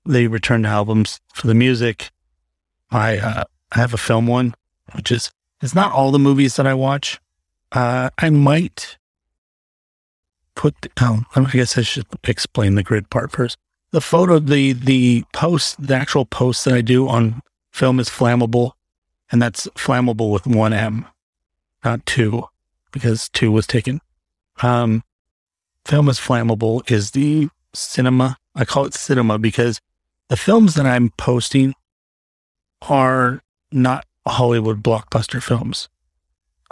[0.04, 2.10] the return to albums for the music.
[2.90, 4.54] I uh, I have a film one,
[4.94, 5.30] which is
[5.62, 7.20] it's not all the movies that I watch.
[7.70, 8.98] Uh, I might
[10.54, 10.80] put.
[10.82, 13.56] The, oh, I guess I should explain the grid part first.
[13.92, 18.72] The photo, the the post, the actual post that I do on film is flammable,
[19.30, 21.06] and that's flammable with one M,
[21.84, 22.44] not two
[22.90, 24.00] because two was taken.
[24.62, 25.02] Um,
[25.84, 28.36] film is flammable is the cinema.
[28.54, 29.80] I call it cinema because
[30.28, 31.74] the films that I'm posting
[32.82, 35.88] are not Hollywood blockbuster films.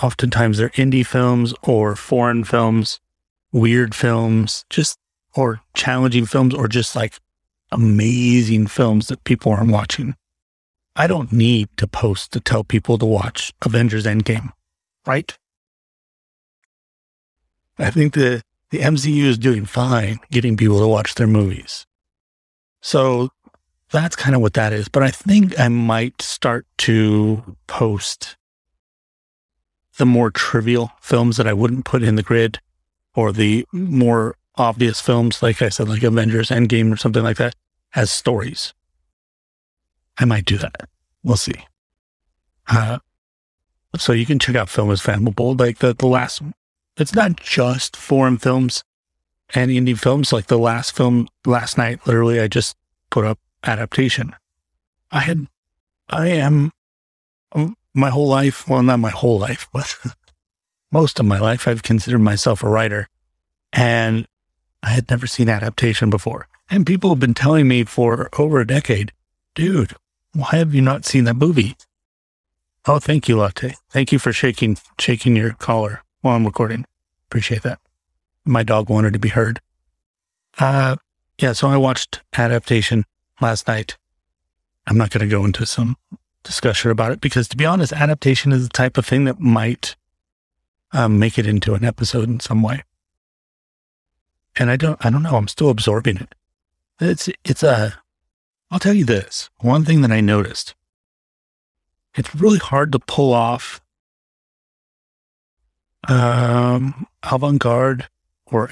[0.03, 3.01] Oftentimes they're indie films or foreign films,
[3.53, 4.99] weird films, just
[5.35, 7.19] or challenging films or just like
[7.73, 10.15] amazing films that people aren't watching.
[10.97, 14.53] I don't need to post to tell people to watch Avengers Endgame,
[15.07, 15.37] right?
[17.79, 21.87] I think the, the MCU is doing fine getting people to watch their movies.
[22.83, 23.31] So
[23.91, 24.89] that's kind of what that is.
[24.89, 28.37] But I think I might start to post
[29.99, 32.61] the more trivial films that I wouldn't put in the grid
[33.15, 37.55] or the more obvious films, like I said, like Avengers Endgame or something like that,
[37.95, 38.73] as stories.
[40.19, 40.89] I might do that.
[41.23, 41.65] We'll see.
[42.69, 42.99] Uh,
[43.97, 45.59] so you can check out Film is Flammable.
[45.59, 46.43] Like the, the last
[46.97, 48.85] it's not just foreign films
[49.55, 50.33] and indie films.
[50.33, 52.77] Like the last film last night, literally, I just
[53.11, 54.35] put up adaptation.
[55.11, 55.47] I had
[56.09, 56.73] I am
[57.95, 59.97] my whole life, well, not my whole life, but
[60.93, 63.09] most of my life, I've considered myself a writer.
[63.73, 64.27] And
[64.83, 66.49] I had never seen adaptation before.
[66.69, 69.13] And people have been telling me for over a decade,
[69.55, 69.95] dude,
[70.33, 71.77] why have you not seen that movie?
[72.87, 73.75] Oh, thank you, Latte.
[73.91, 76.87] Thank you for shaking shaking your collar while I'm recording.
[77.29, 77.79] Appreciate that.
[78.45, 79.61] My dog wanted to be heard.
[80.59, 80.97] Uh
[81.39, 83.05] yeah, so I watched adaptation
[83.41, 83.97] last night.
[84.87, 85.97] I'm not going to go into some
[86.43, 89.97] discussion about it because, to be honest, adaptation is the type of thing that might
[90.93, 92.83] um, make it into an episode in some way.
[94.57, 95.37] And I don't, I don't know.
[95.37, 96.35] I'm still absorbing it.
[97.01, 98.01] It's, it's a.
[98.71, 99.51] I'll tell you this.
[99.61, 100.75] One thing that I noticed.
[102.15, 103.81] It's really hard to pull off
[106.09, 108.09] um, avant-garde
[108.47, 108.71] or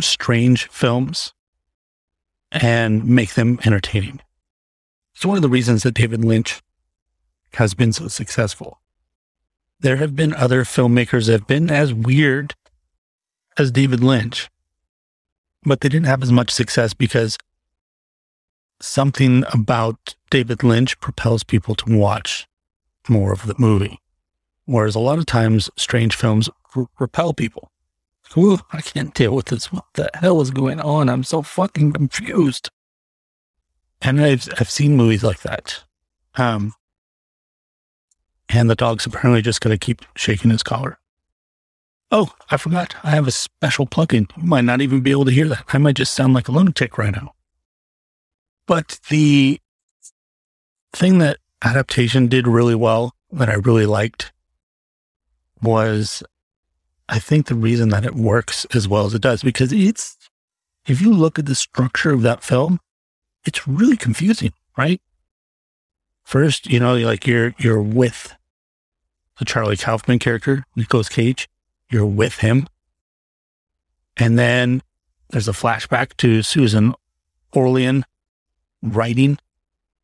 [0.00, 1.34] strange films
[2.52, 4.20] and make them entertaining.
[5.14, 6.62] It's one of the reasons that David Lynch
[7.54, 8.80] has been so successful.
[9.80, 12.54] There have been other filmmakers that have been as weird
[13.58, 14.48] as David Lynch,
[15.64, 17.36] but they didn't have as much success because
[18.80, 22.46] something about David Lynch propels people to watch
[23.08, 23.98] more of the movie.
[24.64, 26.48] Whereas a lot of times strange films
[26.98, 27.71] repel people.
[28.36, 29.72] Ooh, I can't deal with this.
[29.72, 31.08] What the hell is going on?
[31.08, 32.70] I'm so fucking confused.
[34.00, 35.84] And I've I've seen movies like that.
[36.36, 36.74] Um,
[38.48, 40.98] and the dog's apparently just going to keep shaking his collar.
[42.10, 42.94] Oh, I forgot.
[43.02, 44.30] I have a special plugin.
[44.36, 45.64] You might not even be able to hear that.
[45.68, 47.32] I might just sound like a lunatic right now.
[48.66, 49.58] But the
[50.92, 54.32] thing that adaptation did really well, that I really liked,
[55.62, 56.22] was
[57.12, 60.16] I think the reason that it works as well as it does, because it's,
[60.86, 62.80] if you look at the structure of that film,
[63.44, 64.98] it's really confusing, right?
[66.24, 68.34] First, you know, like you're, you're with
[69.38, 71.50] the Charlie Kaufman character, Nicolas Cage,
[71.90, 72.66] you're with him.
[74.16, 74.80] And then
[75.28, 76.94] there's a flashback to Susan
[77.54, 78.06] Orlean
[78.82, 79.36] writing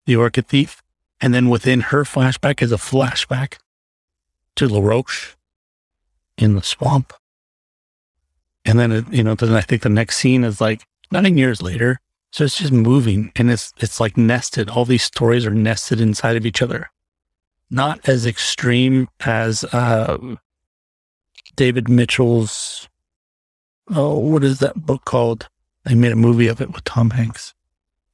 [0.04, 0.82] The Orchid Thief.
[1.22, 3.56] And then within her flashback is a flashback
[4.56, 5.37] to LaRoche
[6.38, 7.12] in the swamp.
[8.64, 11.60] And then, it, you know, then I think the next scene is like nine years
[11.60, 12.00] later.
[12.30, 14.68] So it's just moving and it's, it's like nested.
[14.68, 16.90] All these stories are nested inside of each other.
[17.70, 20.36] Not as extreme as, uh,
[21.56, 22.88] David Mitchell's,
[23.90, 25.48] oh, what is that book called?
[25.84, 27.54] They made a movie of it with Tom Hanks.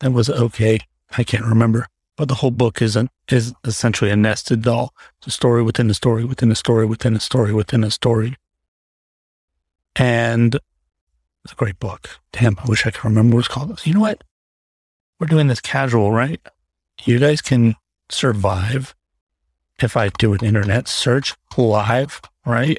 [0.00, 0.80] That was okay.
[1.16, 1.86] I can't remember.
[2.16, 4.94] But the whole book is an, is essentially a nested doll.
[5.18, 8.36] It's a story within a story within a story within a story within a story.
[9.96, 10.54] And
[11.44, 12.20] it's a great book.
[12.32, 13.84] Damn, I wish I could remember what it's called.
[13.84, 14.22] You know what?
[15.18, 16.40] We're doing this casual, right?
[17.04, 17.74] You guys can
[18.10, 18.94] survive
[19.82, 22.78] if I do an internet search live, right?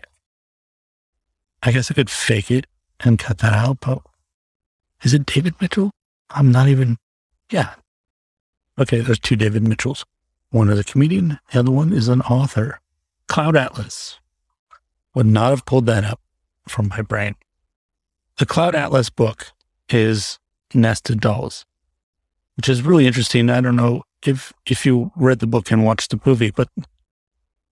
[1.62, 2.68] I guess I could fake it
[3.02, 4.00] and cut that out, but
[5.04, 5.92] is it David Mitchell?
[6.30, 6.98] I'm not even,
[7.52, 7.76] yeah,
[8.78, 10.06] Okay, there's two David Mitchells.
[10.50, 12.80] One is a comedian, the other one is an author.
[13.28, 14.20] Cloud Atlas.
[15.14, 16.20] Would not have pulled that up
[16.68, 17.36] from my brain.
[18.38, 19.54] The Cloud Atlas book
[19.90, 20.40] is
[20.74, 21.66] Nested Dolls,
[22.58, 23.50] which is really interesting.
[23.50, 26.68] I don't know if if you read the book and watched the movie, but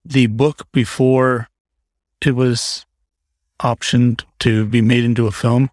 [0.04, 1.48] the book before
[2.22, 2.86] it was
[3.60, 5.70] optioned to be made into a film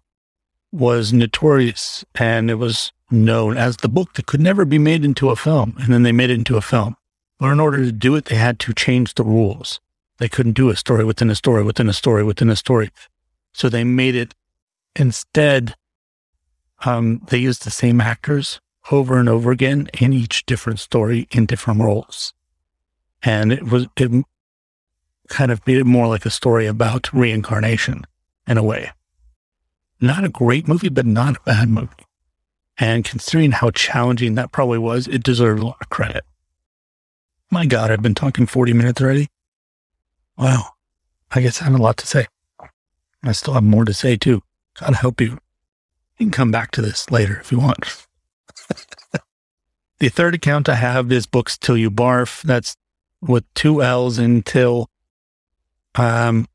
[0.72, 5.28] was notorious and it was known as the book that could never be made into
[5.28, 5.74] a film.
[5.78, 6.96] And then they made it into a film.
[7.38, 9.80] But in order to do it, they had to change the rules.
[10.18, 12.90] They couldn't do a story within a story within a story within a story.
[13.52, 14.34] So they made it
[14.96, 15.74] instead,
[16.84, 18.60] um, they used the same actors
[18.90, 22.32] over and over again in each different story in different roles.
[23.22, 24.24] And it was, it
[25.28, 28.04] kind of made it more like a story about reincarnation
[28.46, 28.90] in a way.
[30.02, 31.88] Not a great movie, but not a bad movie.
[32.76, 36.24] And considering how challenging that probably was, it deserved a lot of credit.
[37.52, 39.28] My God, I've been talking 40 minutes already.
[40.36, 40.70] Wow.
[41.30, 42.26] I guess I have a lot to say.
[43.22, 44.42] I still have more to say too.
[44.80, 45.38] God help you.
[46.18, 48.06] You can come back to this later if you want.
[50.00, 52.42] the third account I have is Books Till You Barf.
[52.42, 52.74] That's
[53.20, 54.88] with two L's in Till.
[55.94, 56.48] Um,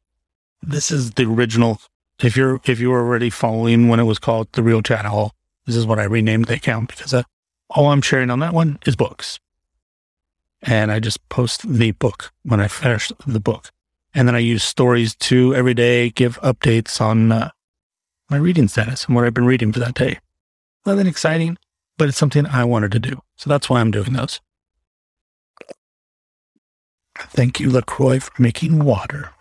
[0.62, 1.80] this is the original.
[2.22, 5.34] If you're if you were already following when it was called the Real Chat Hall,
[5.66, 7.24] this is what I renamed the account because uh,
[7.70, 9.40] all I'm sharing on that one is books.
[10.64, 13.72] And I just post the book when I finish the book.
[14.14, 17.52] And then I use stories to every day give updates on uh,
[18.30, 20.20] my reading status and what I've been reading for that day.
[20.86, 21.58] Nothing exciting,
[21.98, 23.22] but it's something I wanted to do.
[23.36, 24.40] So that's why I'm doing those.
[27.20, 29.32] Thank you, LaCroix, for making water.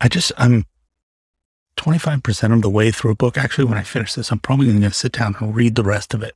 [0.00, 0.64] I just, I'm
[1.76, 3.36] 25% of the way through a book.
[3.38, 6.14] Actually, when I finish this, I'm probably going to sit down and read the rest
[6.14, 6.34] of it.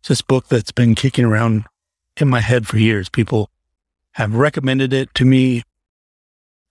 [0.00, 1.64] It's this book that's been kicking around
[2.16, 3.08] in my head for years.
[3.08, 3.50] People
[4.12, 5.62] have recommended it to me.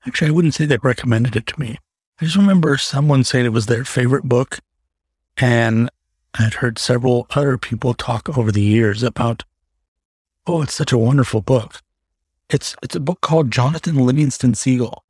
[0.05, 1.78] Actually, I wouldn't say they recommended it to me.
[2.19, 4.59] I just remember someone saying it was their favorite book.
[5.38, 5.89] And
[6.36, 9.43] I'd heard several other people talk over the years about,
[10.45, 11.82] oh, it's such a wonderful book.
[12.49, 15.03] It's, it's a book called Jonathan Livingston Seagull.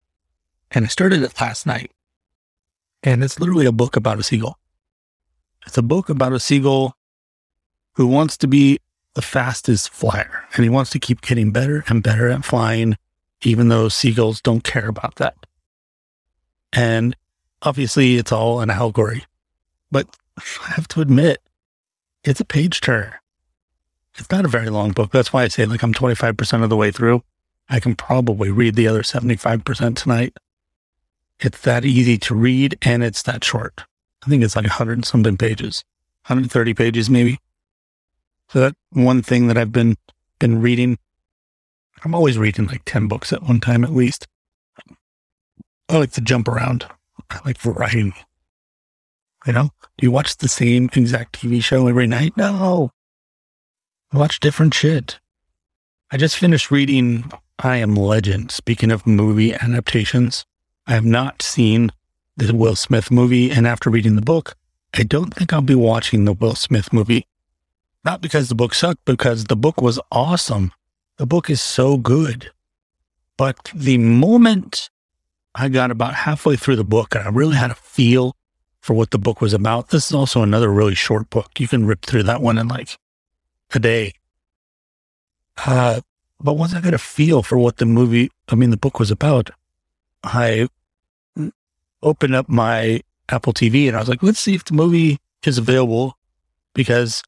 [0.72, 1.91] And I started it last night.
[3.03, 4.57] And it's literally a book about a seagull.
[5.65, 6.95] It's a book about a seagull
[7.95, 8.80] who wants to be
[9.13, 12.97] the fastest flyer and he wants to keep getting better and better at flying,
[13.41, 15.36] even though seagulls don't care about that.
[16.72, 17.15] And
[17.61, 19.26] obviously, it's all an allegory.
[19.91, 20.07] But
[20.38, 21.39] I have to admit,
[22.24, 23.22] it's a page turner.
[24.17, 25.11] It's not a very long book.
[25.11, 27.24] That's why I say, like, I'm 25% of the way through.
[27.69, 30.36] I can probably read the other 75% tonight.
[31.42, 33.84] It's that easy to read and it's that short.
[34.24, 35.84] I think it's like 100 something pages,
[36.28, 37.39] 130 pages maybe.
[38.50, 39.98] So that one thing that I've been
[40.39, 40.98] been reading.
[42.04, 44.28] I'm always reading like 10 books at one time at least.
[45.89, 46.86] I like to jump around.
[47.30, 48.14] I like variety.
[49.46, 52.38] You know, do you watch the same exact TV show every night?
[52.38, 52.92] No.
[54.12, 55.20] I watch different shit.
[56.12, 58.52] I just finished reading I Am Legend.
[58.52, 60.46] Speaking of movie adaptations,
[60.88, 61.92] I have not seen
[62.38, 63.52] the Will Smith movie.
[63.52, 64.56] And after reading the book,
[64.94, 67.26] I don't think I'll be watching the Will Smith movie.
[68.04, 70.72] Not because the book sucked, because the book was awesome.
[71.18, 72.52] The book is so good.
[73.38, 74.90] But the moment
[75.54, 78.36] I got about halfway through the book and I really had a feel
[78.80, 79.90] for what the book was about.
[79.90, 81.60] This is also another really short book.
[81.60, 82.98] You can rip through that one in like
[83.74, 84.14] a day.
[85.66, 86.02] Uh,
[86.40, 89.12] but once I got a feel for what the movie, I mean, the book was
[89.12, 89.52] about,
[90.24, 90.67] I
[92.03, 95.57] opened up my Apple TV and I was like, let's see if the movie is
[95.57, 96.17] available
[96.74, 97.24] because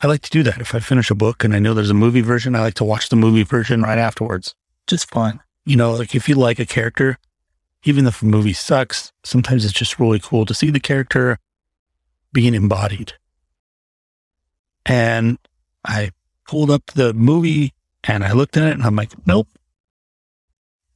[0.00, 0.60] I like to do that.
[0.60, 2.84] If I finish a book and I know there's a movie version, I like to
[2.84, 4.54] watch the movie version right afterwards.
[4.86, 5.40] Just fun.
[5.64, 7.18] You know, like if you like a character,
[7.84, 11.38] even if the movie sucks, sometimes it's just really cool to see the character
[12.32, 13.14] being embodied.
[14.86, 15.38] And
[15.84, 16.10] I
[16.48, 19.48] pulled up the movie and I looked at it and I'm like, nope,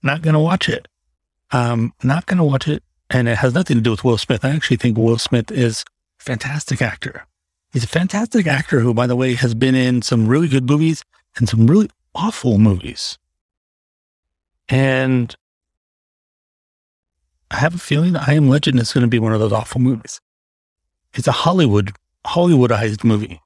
[0.02, 0.88] not going to watch it.
[1.54, 2.82] Um, not going to watch it.
[3.10, 4.44] And it has nothing to do with Will Smith.
[4.44, 5.84] I actually think Will Smith is
[6.20, 7.26] a fantastic actor.
[7.72, 11.04] He's a fantastic actor who, by the way, has been in some really good movies
[11.36, 13.18] and some really awful movies.
[14.68, 15.34] And
[17.52, 19.80] I have a feeling I Am Legend is going to be one of those awful
[19.80, 20.20] movies.
[21.12, 21.92] It's a Hollywood,
[22.26, 23.40] Hollywoodized movie.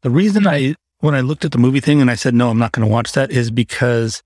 [0.00, 2.58] The reason I, when I looked at the movie thing and I said, no, I'm
[2.58, 4.22] not going to watch that is because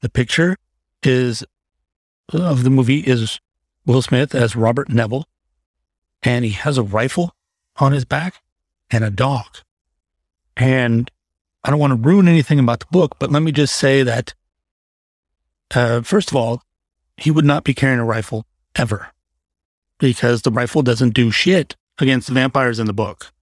[0.00, 0.56] the picture
[1.02, 1.44] is
[2.32, 3.40] of the movie is
[3.86, 5.26] Will Smith as Robert Neville,
[6.22, 7.34] and he has a rifle
[7.76, 8.42] on his back
[8.90, 9.46] and a dog.
[10.56, 11.10] And
[11.64, 14.34] I don't want to ruin anything about the book, but let me just say that,
[15.74, 16.62] uh, first of all,
[17.16, 19.08] he would not be carrying a rifle ever
[19.98, 23.32] because the rifle doesn't do shit against the vampires in the book.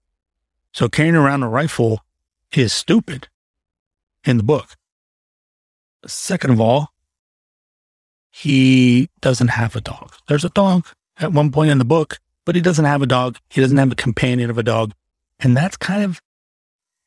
[0.73, 2.05] So carrying around a rifle
[2.55, 3.29] is stupid
[4.25, 4.77] in the book.
[6.07, 6.93] Second of all,
[8.39, 10.13] he doesn't have a dog.
[10.29, 10.87] There's a dog
[11.19, 13.39] at one point in the book, but he doesn't have a dog.
[13.49, 14.93] He doesn't have a companion of a dog.
[15.41, 16.21] And that's kind of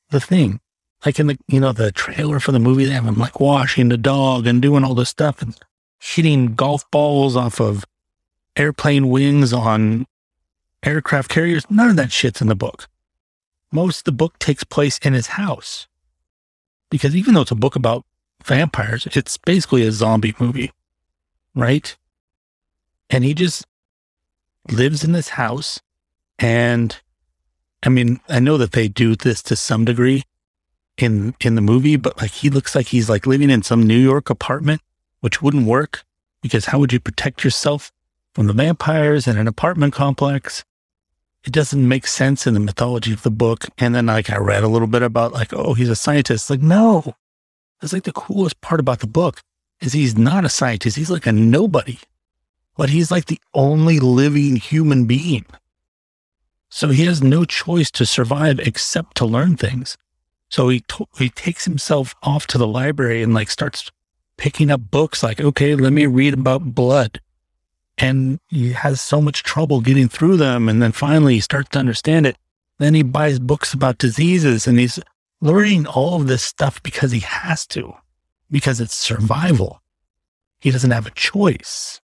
[0.09, 0.59] the thing.
[1.05, 3.89] Like in the, you know, the trailer for the movie, they have him like washing
[3.89, 5.55] the dog and doing all this stuff and
[5.99, 7.85] hitting golf balls off of
[8.55, 10.07] airplane wings on
[10.81, 11.69] aircraft carriers.
[11.69, 12.87] None of that shit's in the book.
[13.71, 15.87] Most of the book takes place in his house.
[16.89, 18.03] Because even though it's a book about
[18.43, 20.71] vampires, it's basically a zombie movie,
[21.55, 21.95] right?
[23.09, 23.65] And he just
[24.71, 25.79] lives in this house.
[26.37, 26.97] And
[27.83, 30.23] I mean, I know that they do this to some degree
[30.97, 33.97] in in the movie, but like he looks like he's like living in some New
[33.97, 34.81] York apartment,
[35.21, 36.03] which wouldn't work
[36.41, 37.91] because how would you protect yourself
[38.33, 40.63] from the vampires in an apartment complex.
[41.43, 43.65] It doesn't make sense in the mythology of the book.
[43.77, 46.49] And then like I read a little bit about like, oh, he's a scientist.
[46.49, 47.15] Like, no.
[47.81, 49.41] That's like the coolest part about the book
[49.81, 50.97] is he's not a scientist.
[50.97, 51.99] He's like a nobody,
[52.77, 55.45] but he's like the only living human being.
[56.69, 59.97] So he has no choice to survive except to learn things.
[60.49, 60.83] So he,
[61.17, 63.91] he takes himself off to the library and like starts
[64.37, 67.19] picking up books like, okay, let me read about blood
[67.99, 70.69] and he has so much trouble getting through them.
[70.69, 72.37] And then finally he starts to understand it.
[72.77, 74.99] Then he buys books about diseases and he's
[75.41, 77.93] learning all of this stuff because he has to,
[78.51, 79.81] because it's survival.
[80.59, 82.01] He doesn't have a choice.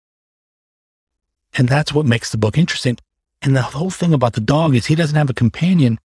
[1.55, 2.97] And that's what makes the book interesting.
[3.41, 5.99] And the whole thing about the dog is he doesn't have a companion.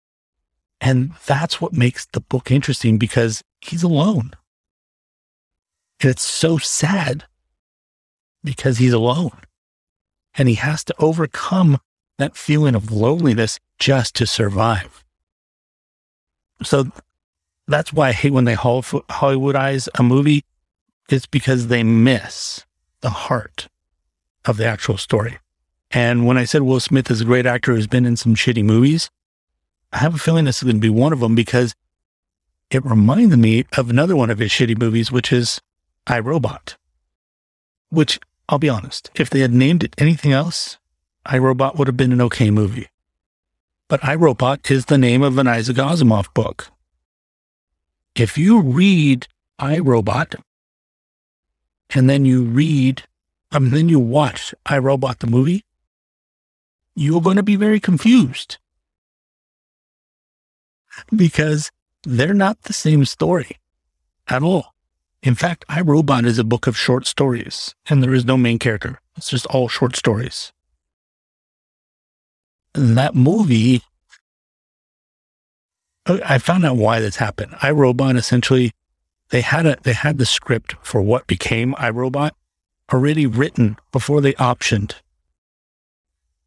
[0.80, 4.32] And that's what makes the book interesting because he's alone.
[6.00, 7.24] And it's so sad
[8.44, 9.38] because he's alone
[10.34, 11.78] and he has to overcome
[12.18, 15.04] that feeling of loneliness just to survive.
[16.62, 16.90] So
[17.68, 20.44] that's why I hate when they Hollywoodize a movie.
[21.08, 22.64] It's because they miss
[23.00, 23.68] the heart
[24.44, 25.38] of the actual story.
[25.90, 28.64] And when I said Will Smith is a great actor who's been in some shitty
[28.64, 29.10] movies,
[29.92, 31.74] I have a feeling this is going to be one of them because
[32.70, 35.60] it reminded me of another one of his shitty movies, which is
[36.06, 36.76] I Robot,
[37.90, 40.78] which I'll be honest, if they had named it anything else,
[41.24, 42.88] I Robot would have been an okay movie.
[43.88, 46.68] But I Robot is the name of an Isaac Asimov book.
[48.16, 50.36] If you read I Robot
[51.94, 53.02] and then you read,
[53.52, 55.64] um, then you watch I Robot the movie,
[56.94, 58.56] you're going to be very confused
[61.14, 61.70] because
[62.04, 63.58] they're not the same story
[64.28, 64.72] at all.
[65.22, 68.58] In fact, I Robot is a book of short stories, and there is no main
[68.58, 68.98] character.
[69.16, 70.52] It's just all short stories.
[72.74, 73.82] And that movie,
[76.06, 77.56] Oh, I found out why this happened.
[77.62, 78.72] I Robot essentially,
[79.30, 82.34] they had a they had the script for what became I Robot
[82.92, 84.94] already written before they optioned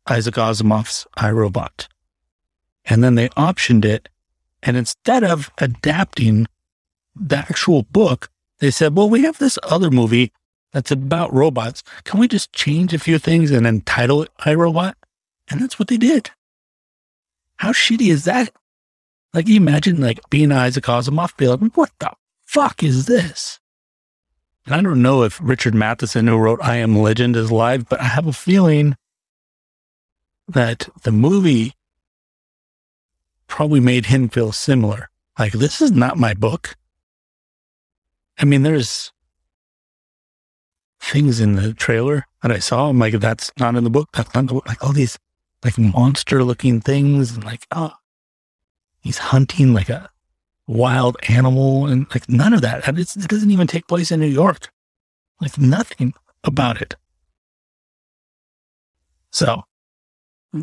[0.08, 1.88] Isaac Asimov's I Robot,
[2.86, 4.08] and then they optioned it,
[4.64, 6.48] and instead of adapting
[7.16, 8.30] the actual book,
[8.60, 10.32] they said, well, we have this other movie
[10.72, 11.84] that's about robots.
[12.04, 14.94] Can we just change a few things and then title it iRobot?
[15.50, 16.30] And that's what they did.
[17.58, 18.54] How shitty is that?
[19.34, 22.12] Like, you imagine like being Isaac Asimov, be like, what the
[22.46, 23.60] fuck is this?
[24.66, 28.02] And I don't know if Richard Matheson, who wrote I Am Legend, is live, but
[28.02, 28.96] I have a feeling
[30.48, 31.74] that the movie
[33.48, 35.10] probably made him feel similar.
[35.38, 36.76] Like, this is not my book.
[38.38, 39.12] I mean, there's
[41.00, 42.90] things in the trailer that I saw.
[42.90, 44.10] I'm like, that's not in the book.
[44.14, 44.68] That's not the book.
[44.68, 45.18] Like all these
[45.64, 47.92] like monster looking things and like, oh,
[49.02, 50.10] he's hunting like a
[50.68, 52.88] wild animal and like none of that.
[52.98, 54.70] It's, it doesn't even take place in New York.
[55.42, 56.96] Like nothing about it.
[59.32, 59.64] So,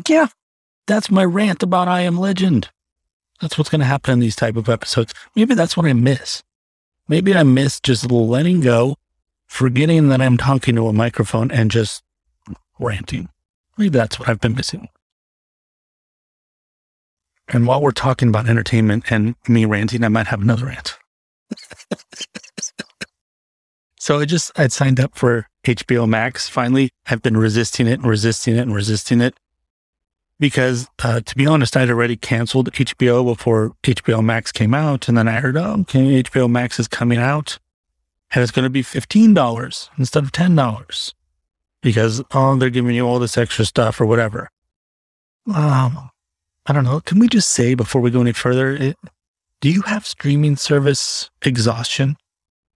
[0.07, 0.27] yeah,
[0.85, 2.69] that's my rant about I Am Legend.
[3.41, 5.13] That's what's going to happen in these type of episodes.
[5.35, 6.43] Maybe that's what I miss.
[7.07, 8.95] Maybe I miss just letting go,
[9.45, 12.03] forgetting that I'm talking to a microphone and just
[12.79, 13.29] ranting.
[13.77, 14.89] Maybe that's what I've been missing.
[17.49, 20.97] And while we're talking about entertainment and me ranting, I might have another rant.
[23.99, 26.49] so I just, I'd signed up for HBO Max.
[26.49, 29.35] Finally, I've been resisting it and resisting it and resisting it
[30.39, 35.07] because uh, to be honest, I'd already canceled HBO before HBO Max came out.
[35.07, 37.59] And then I heard, oh, okay, HBO Max is coming out
[38.33, 41.13] and it's going to be $15 instead of $10
[41.81, 44.49] because, oh, they're giving you all this extra stuff or whatever.
[45.53, 46.09] Um,
[46.67, 46.99] I don't know.
[46.99, 48.97] Can we just say before we go any further, it,
[49.61, 52.17] do you have streaming service exhaustion?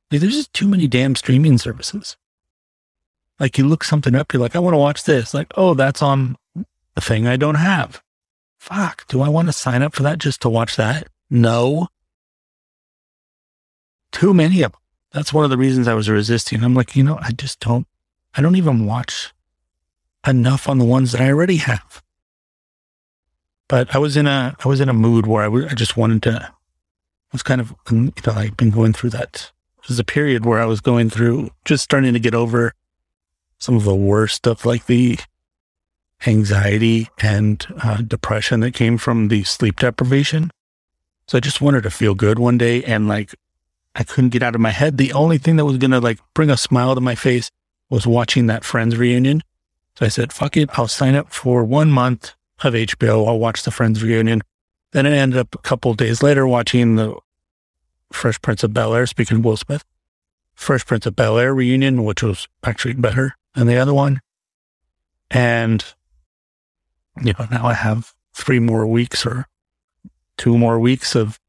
[0.10, 2.18] Like, there's just too many damn streaming services.
[3.40, 5.34] Like you look something up, you're like, I want to watch this.
[5.34, 8.02] Like, oh, that's on the thing I don't have.
[8.60, 11.08] Fuck, do I want to sign up for that just to watch that?
[11.30, 11.88] No.
[14.12, 14.82] Too many of them.
[15.12, 16.64] That's one of the reasons I was resisting.
[16.64, 17.88] I'm like, you know, I just don't,
[18.36, 19.34] I don't even watch
[20.26, 22.04] enough on the ones that I already have.
[23.72, 25.96] But I was in a, I was in a mood where I, w- I just
[25.96, 26.52] wanted to, I
[27.32, 29.50] was kind of, you know, I've been going through that.
[29.82, 32.74] It was a period where I was going through, just starting to get over
[33.60, 35.18] some of the worst stuff, like the
[36.28, 40.52] anxiety and uh, depression that came from the sleep deprivation.
[41.28, 43.34] So I just wanted to feel good one day and like
[43.96, 44.98] I couldn't get out of my head.
[44.98, 47.50] The only thing that was going to like bring a smile to my face
[47.90, 49.42] was watching that Friends reunion.
[49.96, 50.70] So I said, fuck it.
[50.78, 52.34] I'll sign up for one month
[52.64, 53.28] of HBO.
[53.28, 54.42] I'll watch the Friends reunion.
[54.92, 57.16] Then I ended up a couple days later watching the
[58.12, 59.86] Fresh Prince of Bel Air, speaking of Will Smith,
[60.54, 64.20] Fresh Prince of Bel Air reunion, which was actually better than the other one.
[65.30, 65.84] And
[67.24, 69.48] you know, now I have three more weeks or
[70.38, 71.40] two more weeks of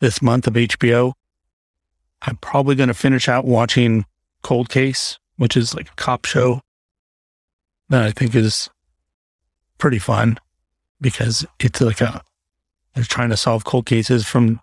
[0.00, 1.12] this month of HBO.
[2.22, 4.04] I'm probably going to finish out watching
[4.42, 6.60] Cold Case, which is like a cop show
[7.88, 8.68] that I think is
[9.78, 10.38] pretty fun
[11.00, 12.22] because it's like a
[12.94, 14.60] They're trying to solve cold cases from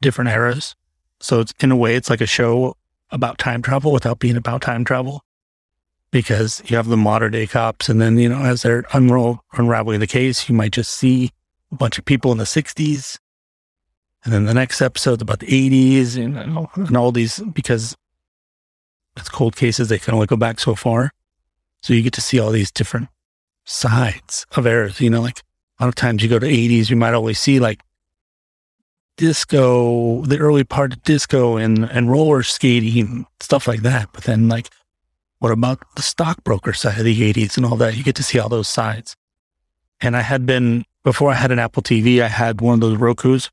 [0.00, 0.74] different eras.
[1.20, 2.76] So it's in a way, it's like a show
[3.10, 5.24] about time travel without being about time travel
[6.10, 7.88] because you have the modern day cops.
[7.88, 11.30] And then, you know, as they're unroll, unraveling the case, you might just see
[11.72, 13.18] a bunch of people in the 60s.
[14.24, 16.36] And then the next episode's about the 80s and,
[16.76, 17.96] and all these, because
[19.16, 21.12] it's cold cases, they can only go back so far.
[21.82, 23.08] So you get to see all these different
[23.68, 25.00] sides of eras.
[25.00, 25.42] You know, like
[25.78, 27.80] a lot of times you go to 80s, you might only see like
[29.16, 34.08] disco, the early part of disco and, and roller skating, stuff like that.
[34.12, 34.70] But then, like,
[35.40, 37.96] what about the stockbroker side of the 80s and all that?
[37.96, 39.14] You get to see all those sides.
[40.00, 42.96] And I had been, before I had an Apple TV, I had one of those
[42.96, 43.50] Roku's.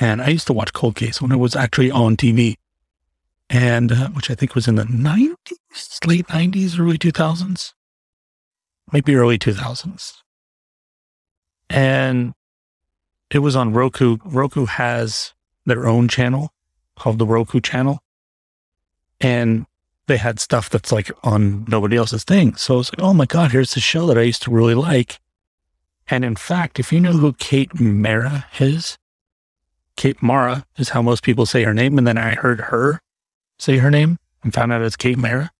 [0.00, 2.56] And I used to watch Cold Case when it was actually on TV.
[3.48, 7.72] And uh, which I think was in the 90s, late 90s, early 2000s,
[8.92, 10.14] maybe early 2000s.
[11.70, 12.34] And
[13.30, 14.16] it was on Roku.
[14.24, 15.34] Roku has
[15.66, 16.52] their own channel
[16.96, 18.00] called the Roku channel.
[19.20, 19.66] And
[20.06, 22.56] they had stuff that's like on nobody else's thing.
[22.56, 24.74] So I was like, oh my God, here's the show that I used to really
[24.74, 25.20] like.
[26.08, 28.96] And in fact, if you know who Kate Mara is,
[29.96, 31.98] Kate Mara is how most people say her name.
[31.98, 33.00] And then I heard her
[33.58, 35.50] say her name and found out it's Kate Mara.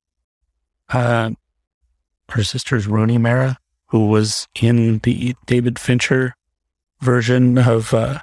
[0.88, 1.32] Uh,
[2.30, 6.34] her sister's Rooney Mara, who was in the David Fincher
[7.00, 8.20] version of uh,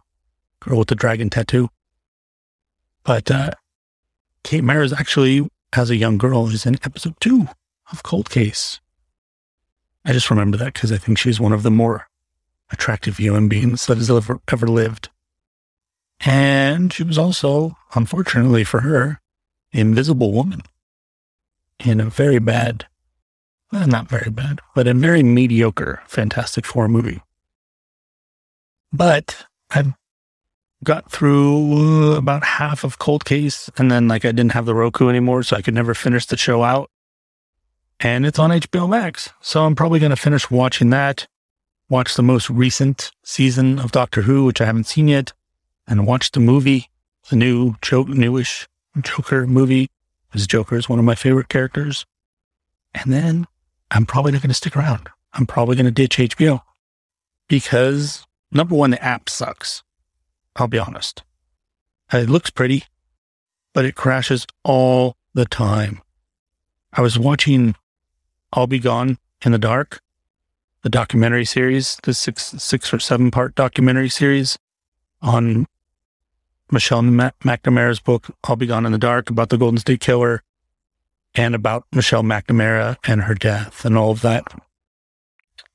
[0.59, 1.69] Girl with the Dragon Tattoo.
[3.03, 3.51] But uh,
[4.43, 7.47] Kate Mara is actually, as a young girl, is in episode two
[7.91, 8.79] of Cold Case.
[10.03, 12.07] I just remember that because I think she's one of the more
[12.71, 15.09] attractive human beings that has ever, ever lived.
[16.21, 19.19] And she was also, unfortunately for her,
[19.71, 20.61] Invisible Woman
[21.79, 22.85] in a very bad,
[23.71, 27.21] well, not very bad, but a very mediocre Fantastic Four movie.
[28.93, 29.93] But I've
[30.83, 34.75] got through uh, about half of Cold Case, and then like I didn't have the
[34.75, 36.89] Roku anymore, so I could never finish the show out.
[37.99, 41.27] And it's on HBO Max, so I'm probably going to finish watching that.
[41.89, 45.33] Watch the most recent season of Doctor Who, which I haven't seen yet,
[45.87, 46.89] and watch the movie,
[47.29, 48.67] the new joke, newish
[49.01, 49.89] Joker movie.
[50.29, 52.05] Because Joker is one of my favorite characters.
[52.93, 53.47] And then
[53.91, 55.09] I'm probably not going to stick around.
[55.33, 56.61] I'm probably going to ditch HBO
[57.47, 58.25] because
[58.55, 59.83] Number one, the app sucks.
[60.55, 61.23] I'll be honest.
[62.13, 62.85] Uh, it looks pretty,
[63.73, 66.01] but it crashes all the time.
[66.93, 67.75] I was watching
[68.53, 69.99] I'll Be Gone in the Dark,
[70.83, 74.57] the documentary series, the six, six or seven part documentary series
[75.21, 75.67] on
[76.71, 80.43] Michelle McNamara's book, I'll Be Gone in the Dark, about the Golden State Killer
[81.35, 84.43] and about Michelle McNamara and her death and all of that.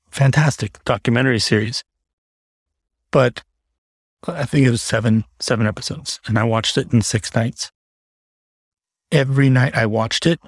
[0.09, 1.83] Fantastic documentary series
[3.11, 3.43] but
[4.27, 7.71] I think it was seven, seven episodes and I watched it in six nights.
[9.11, 10.39] Every night I watched it,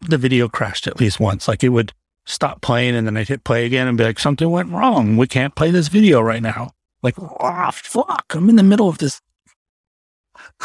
[0.00, 1.46] the video crashed at least once.
[1.46, 1.92] Like it would
[2.24, 5.16] stop playing and then I'd hit play again and be like, something went wrong.
[5.16, 6.72] We can't play this video right now.
[7.02, 8.26] Like, oh, fuck.
[8.34, 9.20] I'm in the middle of this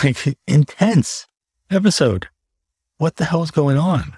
[0.04, 1.28] like intense
[1.70, 2.28] episode.
[3.02, 4.16] What the hell is going on?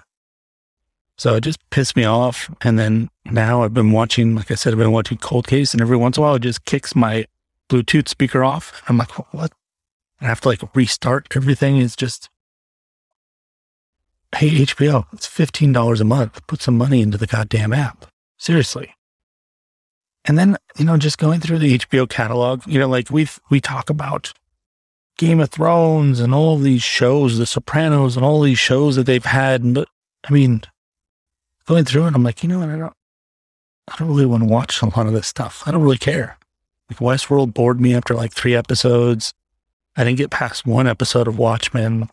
[1.16, 2.54] So it just pissed me off.
[2.60, 5.80] And then now I've been watching, like I said, I've been watching Cold Case, and
[5.80, 7.24] every once in a while it just kicks my
[7.70, 8.82] Bluetooth speaker off.
[8.86, 9.52] I'm like, what?
[10.20, 11.78] I have to like restart everything.
[11.78, 12.28] It's just,
[14.36, 16.46] hey, HBO, it's $15 a month.
[16.46, 18.04] Put some money into the goddamn app.
[18.36, 18.94] Seriously.
[20.26, 23.62] And then, you know, just going through the HBO catalog, you know, like we've, we
[23.62, 24.34] talk about
[25.16, 29.24] Game of Thrones and all these shows, The Sopranos and all these shows that they've
[29.24, 29.74] had.
[29.74, 29.88] But
[30.24, 30.62] I mean,
[31.66, 32.68] going through it, I'm like, you know what?
[32.68, 32.92] I don't,
[33.88, 35.62] I don't really want to watch a lot of this stuff.
[35.66, 36.38] I don't really care.
[36.90, 39.32] Like Westworld bored me after like three episodes.
[39.96, 42.10] I didn't get past one episode of Watchmen.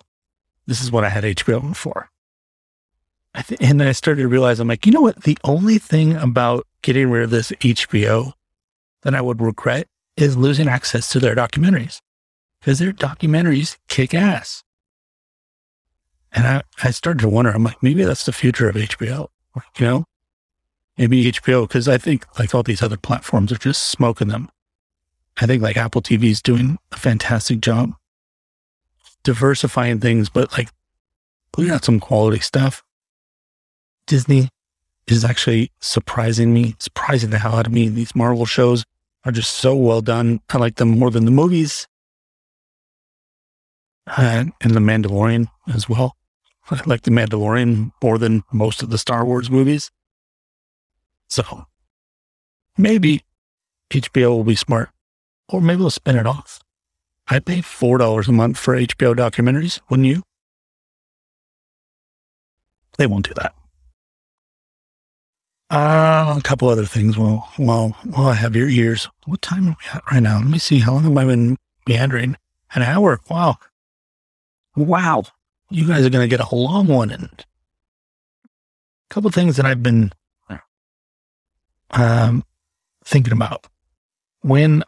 [0.68, 2.10] This is what I had HBO for.
[3.34, 5.24] I th- and then I started to realize I'm like, you know what?
[5.24, 8.34] The only thing about getting rid of this HBO
[9.02, 9.88] that I would regret
[10.18, 12.02] is losing access to their documentaries
[12.62, 14.64] because their documentaries kick ass.
[16.32, 19.28] And I, I started to wonder, I'm like, maybe that's the future of HBO
[19.78, 20.06] you know,
[20.98, 24.50] maybe HBO, because I think like all these other platforms are just smoking them.
[25.40, 27.94] I think like Apple TV is doing a fantastic job
[29.24, 30.70] diversifying things, but like
[31.52, 32.84] putting out some quality stuff.
[34.08, 34.50] Disney
[35.06, 37.88] is actually surprising me, surprising the hell out of me.
[37.88, 38.84] These Marvel shows
[39.24, 40.42] are just so well done.
[40.50, 41.88] I like them more than the movies
[44.08, 46.16] uh, and The Mandalorian as well.
[46.70, 49.92] I like The Mandalorian more than most of the Star Wars movies.
[51.30, 51.66] So
[52.78, 53.24] maybe,
[53.90, 54.90] HBO will be smart,
[55.50, 56.60] or maybe they'll spin it off.
[57.28, 60.24] I'd pay $4 a month for HBO documentaries, wouldn't you?
[62.98, 63.54] They won't do that.
[65.70, 69.08] Uh, a couple other things Well, while, while I have your ears.
[69.26, 70.40] What time are we at right now?
[70.40, 70.80] Let me see.
[70.80, 71.56] How long have I been
[71.88, 72.36] meandering?
[72.76, 73.22] An hour.
[73.30, 73.58] Wow.
[74.76, 75.24] Wow.
[75.70, 77.12] You guys are going to get a long one.
[77.12, 77.46] And
[78.44, 80.12] a couple things that I've been
[81.92, 82.44] um,
[83.04, 83.68] thinking about.
[84.42, 84.84] When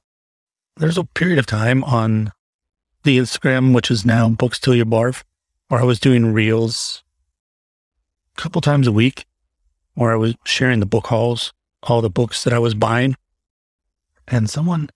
[0.78, 2.32] there's a period of time on
[3.04, 5.24] the Instagram, which is now Books Till You Barf,
[5.68, 7.04] where I was doing reels
[8.38, 9.26] a couple times a week,
[9.94, 11.54] where I was sharing the book hauls,
[11.84, 13.16] all the books that I was buying.
[14.28, 14.90] And someone,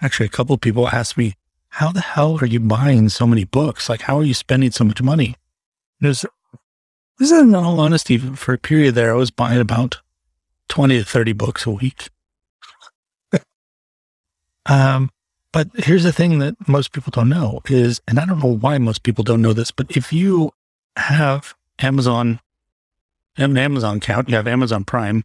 [0.00, 1.34] actually, a couple people asked me,
[1.76, 3.88] How the hell are you buying so many books?
[3.88, 5.36] Like, how are you spending so much money?
[6.00, 6.20] There's,
[7.18, 10.02] this is in all honesty, for a period there, I was buying about
[10.68, 12.10] 20 to 30 books a week.
[14.66, 15.10] um,
[15.50, 18.76] but here's the thing that most people don't know is, and I don't know why
[18.76, 20.52] most people don't know this, but if you
[20.98, 22.40] have Amazon,
[23.38, 25.24] an Amazon account, you have Amazon Prime,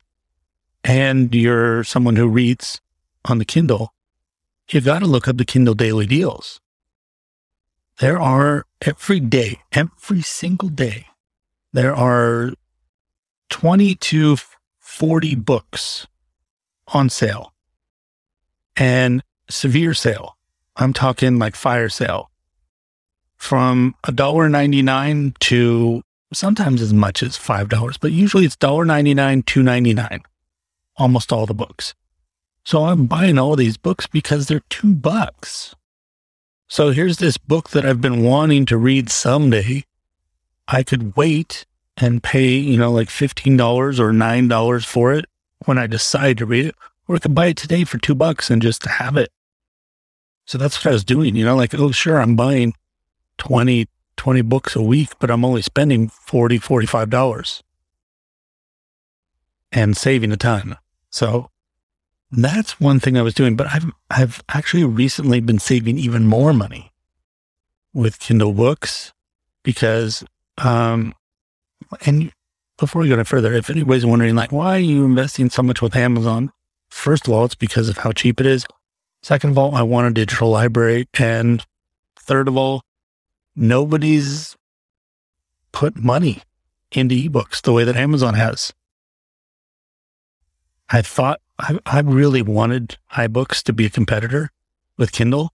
[0.86, 2.80] and you're someone who reads
[3.26, 3.92] on the Kindle,
[4.70, 6.60] you got to look up the Kindle daily deals.
[8.00, 11.08] There are every day, every single day,
[11.74, 12.54] there are
[13.50, 14.38] 20 to
[14.80, 16.08] 40 books
[16.88, 17.54] on sale.
[18.76, 20.38] And severe sale.
[20.76, 22.30] I'm talking like fire sale
[23.36, 26.02] from $1.99 to
[26.34, 30.22] sometimes as much as $5, but usually it's $1.99, $2.99,
[30.98, 31.94] almost all the books.
[32.68, 35.74] So I'm buying all these books because they're two bucks.
[36.68, 39.86] So here's this book that I've been wanting to read someday.
[40.68, 41.66] I could wait
[41.96, 43.58] and pay, you know, like $15
[44.00, 45.26] or $9 for it
[45.66, 46.76] when I decide to read it,
[47.08, 49.32] or I could buy it today for two bucks and just have it
[50.48, 52.74] so that's what I was doing, you know, like, oh, sure, I'm buying
[53.38, 57.64] 20, 20 books a week, but I'm only spending 40, $45
[59.74, 60.78] and saving a ton.
[61.10, 61.52] So
[62.32, 66.54] that's one thing I was doing, but I've, I've actually recently been saving even more
[66.54, 66.92] money
[67.94, 69.14] with Kindle books
[69.64, 70.24] because,
[70.58, 71.14] um,
[72.06, 72.32] and
[72.78, 75.82] before we go any further, if anybody's wondering, like, why are you investing so much
[75.82, 76.52] with Amazon?
[76.90, 78.66] First of all, it's because of how cheap it is.
[79.24, 81.08] Second of all, I want a digital library.
[81.18, 81.66] And
[82.20, 82.82] third of all,
[83.56, 84.56] nobody's
[85.72, 86.42] put money
[86.92, 88.74] into ebooks the way that Amazon has.
[90.90, 94.52] I thought I, I really wanted iBooks to be a competitor
[94.98, 95.52] with Kindle.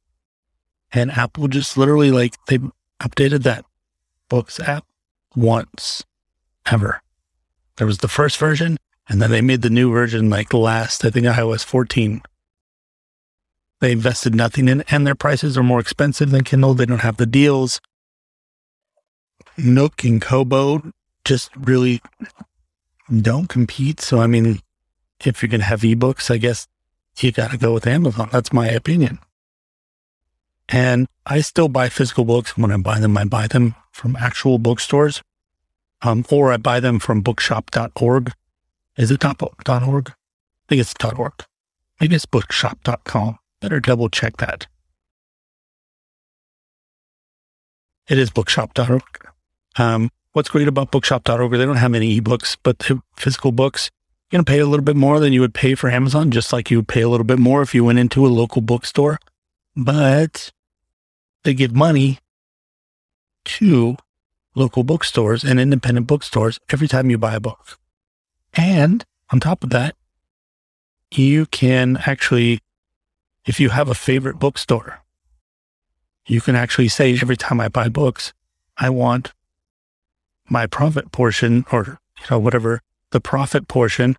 [0.92, 2.60] And Apple just literally like they
[3.02, 3.66] updated that
[4.30, 4.86] books app
[5.36, 6.04] once
[6.66, 7.02] ever.
[7.78, 8.78] There was the first version,
[9.10, 12.22] and then they made the new version like last, I think iOS 14
[13.84, 16.74] they invested nothing in, and their prices are more expensive than Kindle.
[16.74, 17.82] They don't have the deals.
[19.58, 20.94] Nook and Kobo
[21.26, 22.02] just really
[23.12, 24.00] don't compete.
[24.00, 24.62] So, I mean,
[25.26, 26.68] if you're going to have ebooks, I guess
[27.20, 28.30] you got to go with Amazon.
[28.32, 29.20] That's my opinion.
[30.70, 32.58] And I still buy physical books.
[32.58, 35.22] When I buy them, I buy them from actual bookstores,
[36.02, 38.32] um, or I buy them from bookshop.org.
[38.98, 40.10] Is it .org?
[40.10, 40.14] I
[40.68, 41.34] think it's .org.
[42.00, 43.40] Maybe it's bookshop.com.
[43.62, 44.68] Better double check that.
[48.08, 49.02] It is bookshop.org.
[49.78, 53.90] Um, what's great about bookshop.org, they don't have many ebooks, but the physical books,
[54.34, 56.52] you're going to pay a little bit more than you would pay for Amazon, just
[56.52, 59.20] like you would pay a little bit more if you went into a local bookstore.
[59.76, 60.52] But
[61.44, 62.18] they give money
[63.46, 63.96] to
[64.56, 67.78] local bookstores and independent bookstores every time you buy a book.
[68.56, 69.96] And on top of that,
[71.12, 72.60] you can actually
[73.46, 75.04] if you have a favorite bookstore,
[76.26, 78.34] you can actually say every time I buy books,
[78.78, 79.32] I want
[80.50, 82.82] my profit portion or, you know, whatever
[83.12, 84.16] the profit portion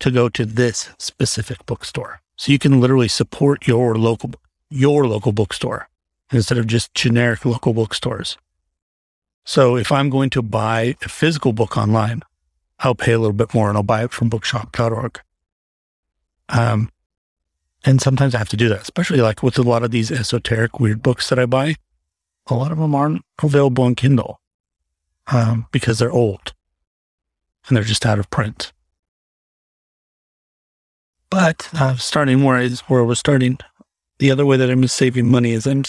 [0.00, 2.20] to go to this specific bookstore.
[2.36, 4.32] So you can literally support your local,
[4.70, 5.88] your local bookstore
[6.32, 8.38] instead of just generic local bookstores.
[9.44, 12.22] So if I'm going to buy a physical book online,
[12.78, 15.20] I'll pay a little bit more and I'll buy it from bookshop.org.
[16.48, 16.90] Um,
[17.84, 20.80] and sometimes I have to do that, especially like with a lot of these esoteric
[20.80, 21.76] weird books that I buy.
[22.46, 24.40] A lot of them aren't available on Kindle
[25.28, 26.52] um, because they're old
[27.68, 28.72] and they're just out of print.
[31.30, 33.58] But uh, starting where I, where starting,
[34.18, 35.84] the other way that I'm saving money is I'm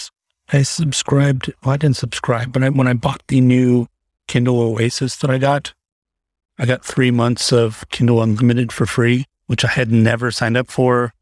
[0.53, 1.53] I subscribed.
[1.63, 3.87] Well, I didn't subscribe, but I, when I bought the new
[4.27, 5.73] Kindle Oasis that I got,
[6.59, 10.69] I got three months of Kindle Unlimited for free, which I had never signed up
[10.69, 11.13] for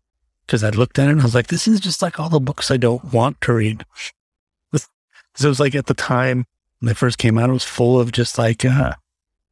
[0.46, 2.40] because I looked at it and I was like, this is just like all the
[2.40, 3.86] books I don't want to read.
[5.36, 6.46] So it was like at the time
[6.80, 8.96] when they first came out, it was full of just like uh,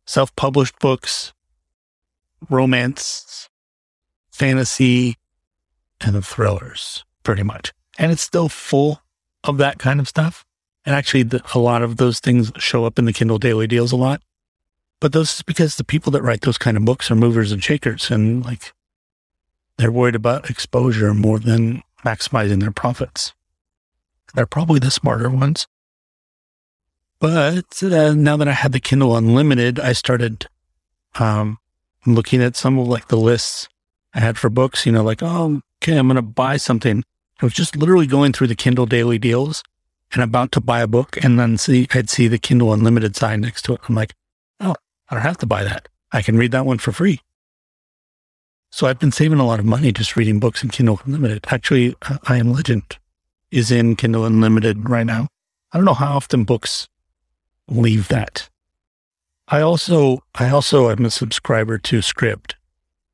[0.06, 1.34] self published books,
[2.50, 3.48] romance,
[4.38, 5.18] fantasy,
[6.00, 7.74] and the thrillers, pretty much.
[7.98, 9.02] And it's still full
[9.44, 10.46] of that kind of stuff.
[10.86, 13.92] And actually, the, a lot of those things show up in the Kindle Daily Deals
[13.92, 14.22] a lot.
[15.00, 17.64] But those is because the people that write those kind of books are movers and
[17.64, 18.74] shakers, and like
[19.78, 23.34] they're worried about exposure more than maximizing their profits.
[24.34, 25.68] They're probably the smarter ones.
[27.20, 30.48] But uh, now that I had the Kindle Unlimited, I started
[31.16, 31.58] um,
[32.06, 33.68] looking at some of like the lists
[34.14, 34.86] I had for books.
[34.86, 37.04] You know, like oh, okay, I'm going to buy something.
[37.42, 39.64] I was just literally going through the Kindle Daily Deals
[40.14, 43.42] and about to buy a book, and then see I'd see the Kindle Unlimited sign
[43.42, 43.82] next to it.
[43.88, 44.14] I'm like,
[44.60, 44.76] oh,
[45.10, 45.88] I don't have to buy that.
[46.12, 47.22] I can read that one for free.
[48.72, 51.46] So I've been saving a lot of money just reading books in Kindle Unlimited.
[51.50, 52.98] Actually, uh, I Am Legend
[53.52, 55.28] is in Kindle Unlimited right now.
[55.72, 56.88] I don't know how often books
[57.70, 58.50] leave that.
[59.48, 62.54] I also I also am a subscriber to Scribd,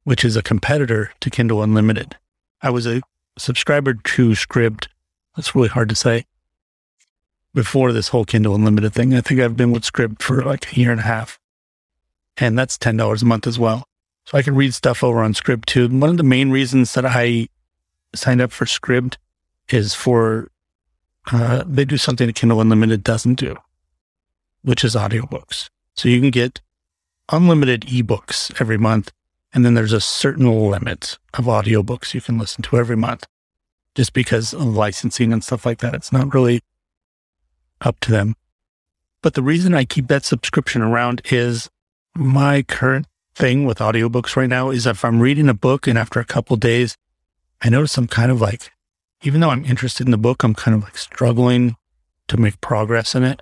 [0.03, 2.17] which is a competitor to Kindle Unlimited.
[2.61, 3.01] I was a
[3.37, 4.87] subscriber to Scribd.
[5.35, 6.25] That's really hard to say.
[7.53, 10.79] Before this whole Kindle Unlimited thing, I think I've been with Scribd for like a
[10.79, 11.39] year and a half,
[12.37, 13.87] and that's ten dollars a month as well.
[14.25, 15.87] So I can read stuff over on Scribd too.
[15.87, 17.47] one of the main reasons that I
[18.15, 19.17] signed up for Scribd
[19.69, 20.49] is for
[21.31, 23.55] uh, they do something that Kindle Unlimited doesn't do
[24.63, 25.69] which is audiobooks.
[25.95, 26.61] So you can get
[27.31, 29.11] unlimited ebooks every month.
[29.53, 33.25] And then there's a certain limit of audiobooks you can listen to every month
[33.95, 35.93] just because of licensing and stuff like that.
[35.93, 36.61] It's not really
[37.81, 38.35] up to them.
[39.21, 41.69] But the reason I keep that subscription around is
[42.15, 46.19] my current thing with audiobooks right now is if I'm reading a book and after
[46.19, 46.97] a couple days,
[47.61, 48.71] I notice I'm kind of like,
[49.21, 51.75] even though I'm interested in the book, I'm kind of like struggling
[52.27, 53.41] to make progress in it.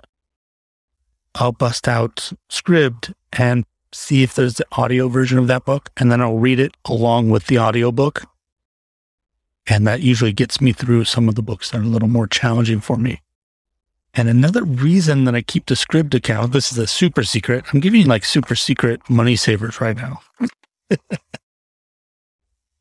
[1.34, 6.10] I'll bust out Scribd and see if there's the audio version of that book, and
[6.10, 8.24] then I'll read it along with the audio book.
[9.66, 12.26] And that usually gets me through some of the books that are a little more
[12.26, 13.20] challenging for me.
[14.14, 17.64] And another reason that I keep the Scribd account, this is a super secret.
[17.72, 20.20] I'm giving you like super secret money savers right now.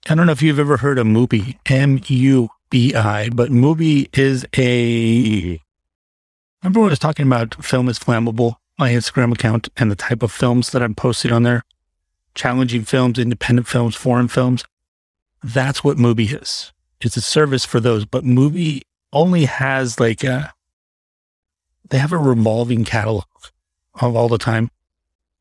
[0.10, 4.10] I don't know if you've ever heard of Mubi, M U B I, but Mubi
[4.18, 5.62] is a
[6.64, 10.24] Remember when I was talking about film is flammable, my Instagram account and the type
[10.24, 11.62] of films that I'm posting on there?
[12.34, 14.66] Challenging films, independent films, foreign films.
[15.44, 16.74] That's what Mubi is.
[17.00, 18.82] It's a service for those, but Mubi
[19.14, 20.52] only has like a,
[21.90, 23.26] they have a revolving catalog
[24.00, 24.72] of all the time,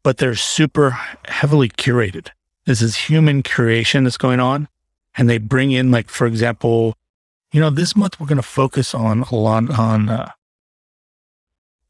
[0.03, 0.91] but they're super
[1.25, 2.29] heavily curated.
[2.67, 4.69] This is human curation that's going on.
[5.17, 6.95] And they bring in like, for example,
[7.53, 10.31] you know, this month we're going to focus on a lot on, uh,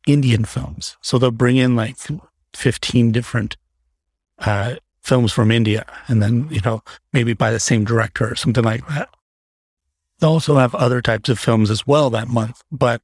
[0.07, 0.97] Indian films.
[1.01, 1.97] So they'll bring in like
[2.55, 3.57] 15 different
[4.39, 6.83] uh, films from India and then, you know,
[7.13, 9.09] maybe by the same director or something like that.
[10.19, 13.03] They'll also have other types of films as well that month, but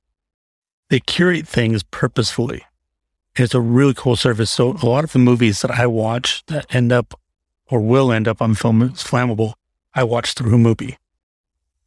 [0.91, 2.63] they curate things purposefully.
[3.35, 4.51] It's a really cool service.
[4.51, 7.19] So a lot of the movies that I watch that end up
[7.69, 9.55] or will end up on film is flammable,
[9.95, 10.97] I watch through Mubi.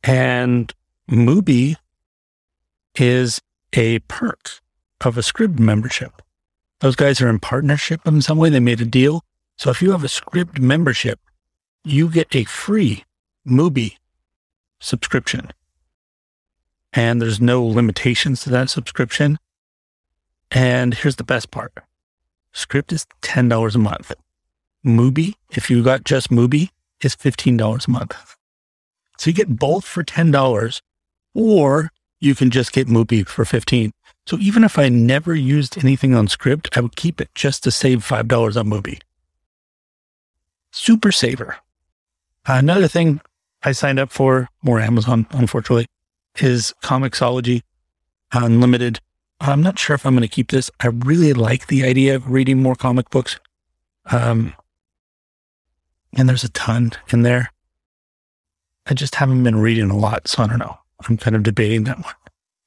[0.04, 0.74] And
[1.10, 1.76] Mubi
[2.96, 3.40] is
[3.74, 4.60] a perk
[5.06, 6.22] of a Scribd membership.
[6.80, 8.50] Those guys are in partnership in some way.
[8.50, 9.24] They made a deal.
[9.58, 11.20] So if you have a Scribd membership,
[11.84, 13.04] you get a free
[13.48, 13.96] Mubi
[14.80, 15.52] subscription.
[16.94, 19.38] And there's no limitations to that subscription.
[20.52, 21.74] And here's the best part.
[22.54, 24.14] Scribd is $10 a month.
[24.86, 26.70] Mubi, if you got just Mubi,
[27.02, 28.36] is $15 a month.
[29.18, 30.82] So you get both for $10
[31.34, 33.92] or you can just get Mubi for 15.
[34.30, 37.72] So even if I never used anything on Scribd, I would keep it just to
[37.72, 39.02] save $5 on Mubi.
[40.72, 41.58] Super saver.
[42.46, 43.22] Another thing
[43.64, 45.88] I signed up for, more Amazon, unfortunately,
[46.36, 47.64] is Comixology
[48.32, 49.00] Unlimited.
[49.40, 50.70] I'm not sure if I'm going to keep this.
[50.80, 53.40] I really like the idea of reading more comic books.
[54.12, 54.54] Um,
[56.16, 57.52] and there's a ton in there.
[58.86, 60.78] I just haven't been reading a lot, so I don't know.
[61.08, 62.14] I'm kind of debating that one.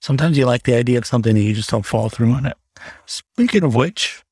[0.02, 2.56] Sometimes you like the idea of something and you just don't follow through on it.
[3.06, 4.24] Speaking of which,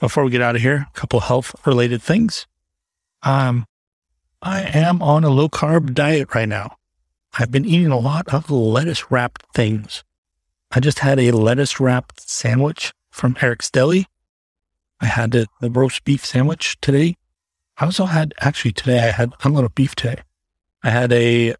[0.00, 2.46] before we get out of here, a couple health related things.
[3.22, 3.66] Um,
[4.40, 6.76] I am on a low carb diet right now.
[7.38, 10.02] I've been eating a lot of lettuce wrapped things.
[10.70, 14.06] I just had a lettuce wrapped sandwich from Eric's Deli.
[14.98, 17.16] I had the, the roast beef sandwich today.
[17.76, 20.22] I also had, actually, today I had a little beef today.
[20.82, 21.54] I had a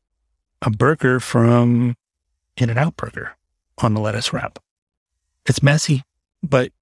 [0.62, 1.96] a burger from
[2.56, 3.37] In and Out Burger
[3.78, 4.58] on the lettuce wrap.
[5.46, 6.02] It's messy,
[6.42, 6.72] but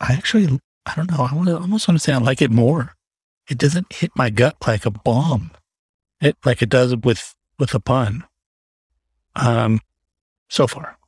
[0.00, 2.50] I actually, I don't know, I want to almost want to say I like it
[2.50, 2.94] more.
[3.48, 5.50] It doesn't hit my gut like a bomb,
[6.20, 8.24] it like it does with with a pun.
[9.36, 9.80] Um,
[10.48, 10.98] so far,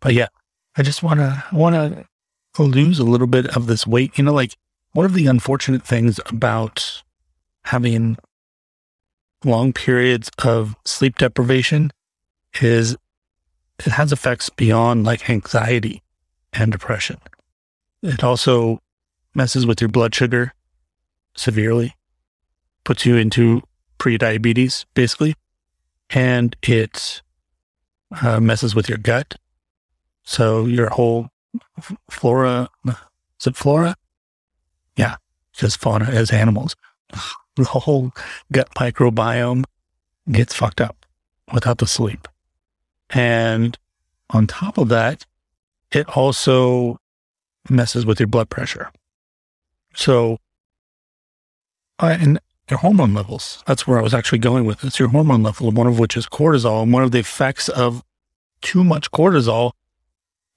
[0.00, 0.28] but yeah,
[0.76, 1.74] I just want to want
[2.54, 4.18] to lose a little bit of this weight.
[4.18, 4.56] You know, like
[4.92, 7.02] one of the unfortunate things about
[7.64, 8.16] having
[9.44, 11.92] long periods of sleep deprivation
[12.60, 12.96] is
[13.84, 16.02] it has effects beyond like anxiety
[16.52, 17.18] and depression.
[18.02, 18.80] It also
[19.34, 20.52] messes with your blood sugar
[21.36, 21.94] severely,
[22.84, 23.62] puts you into
[23.98, 25.34] pre-diabetes basically,
[26.10, 27.22] and it
[28.22, 29.36] uh, messes with your gut.
[30.24, 31.28] So your whole
[32.10, 33.96] flora, is it flora?
[34.96, 35.16] Yeah,
[35.52, 36.74] just fauna as animals.
[37.56, 38.12] The whole
[38.52, 39.64] gut microbiome
[40.30, 41.04] gets fucked up
[41.52, 42.28] without the sleep.
[43.10, 43.78] And
[44.30, 45.24] on top of that,
[45.90, 46.98] it also
[47.70, 48.90] messes with your blood pressure.
[49.94, 50.38] So,
[51.98, 52.40] uh, and
[52.70, 53.62] your hormone levels.
[53.66, 54.98] That's where I was actually going with this.
[54.98, 56.82] your hormone level, one of which is cortisol.
[56.82, 58.02] And one of the effects of
[58.60, 59.72] too much cortisol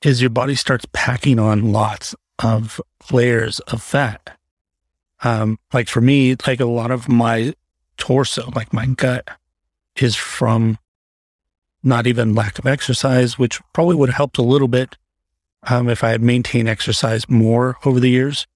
[0.01, 2.81] is your body starts packing on lots of
[3.11, 4.37] layers of fat.
[5.23, 7.53] Um, like for me, like a lot of my
[7.97, 9.27] torso, like my gut
[9.95, 10.79] is from
[11.83, 14.97] not even lack of exercise, which probably would have helped a little bit
[15.63, 18.47] um, if I had maintained exercise more over the years.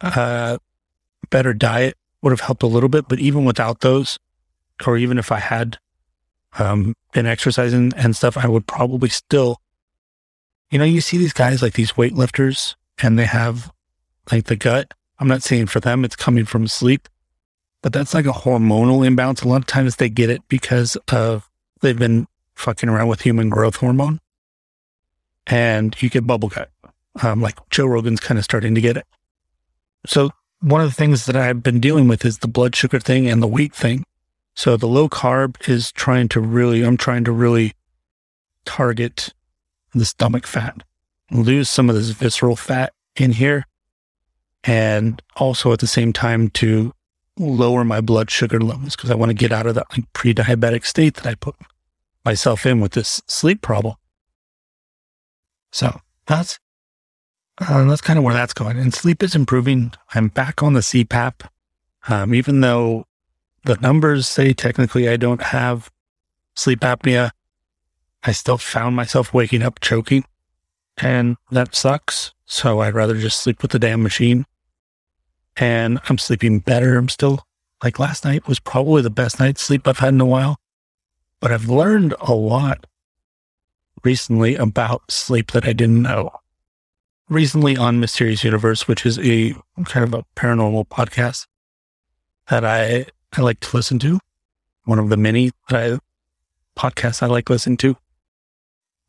[0.00, 0.58] Uh,
[1.30, 4.18] better diet would have helped a little bit, but even without those,
[4.86, 5.78] or even if I had
[6.58, 9.60] um, been exercising and stuff, I would probably still,
[10.70, 13.70] you know, you see these guys like these weightlifters and they have
[14.30, 14.92] like the gut.
[15.18, 17.08] I'm not saying for them it's coming from sleep,
[17.82, 19.42] but that's like a hormonal imbalance.
[19.42, 21.48] A lot of times they get it because of
[21.80, 22.26] they've been
[22.56, 24.18] fucking around with human growth hormone
[25.46, 26.70] and you get bubble gut.
[27.22, 29.06] Um, like Joe Rogan's kind of starting to get it.
[30.04, 30.30] So
[30.60, 33.42] one of the things that I've been dealing with is the blood sugar thing and
[33.42, 34.04] the weight thing.
[34.54, 37.72] So the low carb is trying to really, I'm trying to really
[38.64, 39.32] target
[39.94, 40.82] the stomach fat,
[41.30, 43.64] lose some of this visceral fat in here.
[44.64, 46.92] And also at the same time to
[47.38, 50.84] lower my blood sugar levels because I want to get out of that like pre-diabetic
[50.84, 51.54] state that I put
[52.26, 53.94] myself in with this sleep problem.
[55.72, 56.58] So that's
[57.58, 58.78] uh, that's kind of where that's going.
[58.78, 59.92] And sleep is improving.
[60.14, 61.48] I'm back on the CPAP,
[62.08, 63.06] um, even though
[63.64, 65.90] the numbers say technically I don't have
[66.54, 67.30] sleep apnea.
[68.24, 70.24] I still found myself waking up choking,
[70.98, 72.34] and that sucks.
[72.44, 74.46] So I'd rather just sleep with the damn machine.
[75.56, 76.98] And I'm sleeping better.
[76.98, 77.46] I'm still
[77.82, 80.58] like last night was probably the best night's sleep I've had in a while.
[81.46, 82.88] But I've learned a lot
[84.02, 86.32] recently about sleep that I didn't know.
[87.28, 89.54] Recently on Mysterious Universe, which is a
[89.84, 91.46] kind of a paranormal podcast
[92.48, 94.18] that I, I like to listen to.
[94.86, 96.00] One of the many I,
[96.76, 97.96] podcasts I like listening to.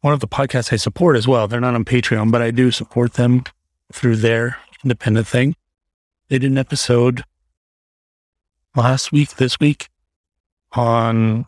[0.02, 1.48] One of the podcasts I support as well.
[1.48, 3.46] They're not on Patreon, but I do support them
[3.92, 5.56] through their independent thing.
[6.30, 7.24] They did an episode
[8.76, 9.90] last week, this week
[10.74, 11.48] on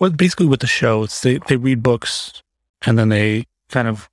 [0.00, 2.42] well, basically with the show, it's they, they read books
[2.86, 4.08] and then they kind of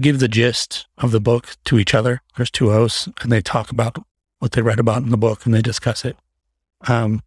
[0.00, 2.22] give the gist of the book to each other.
[2.36, 3.98] There's two hosts and they talk about
[4.38, 6.16] what they read about in the book and they discuss it.
[6.86, 7.22] Um,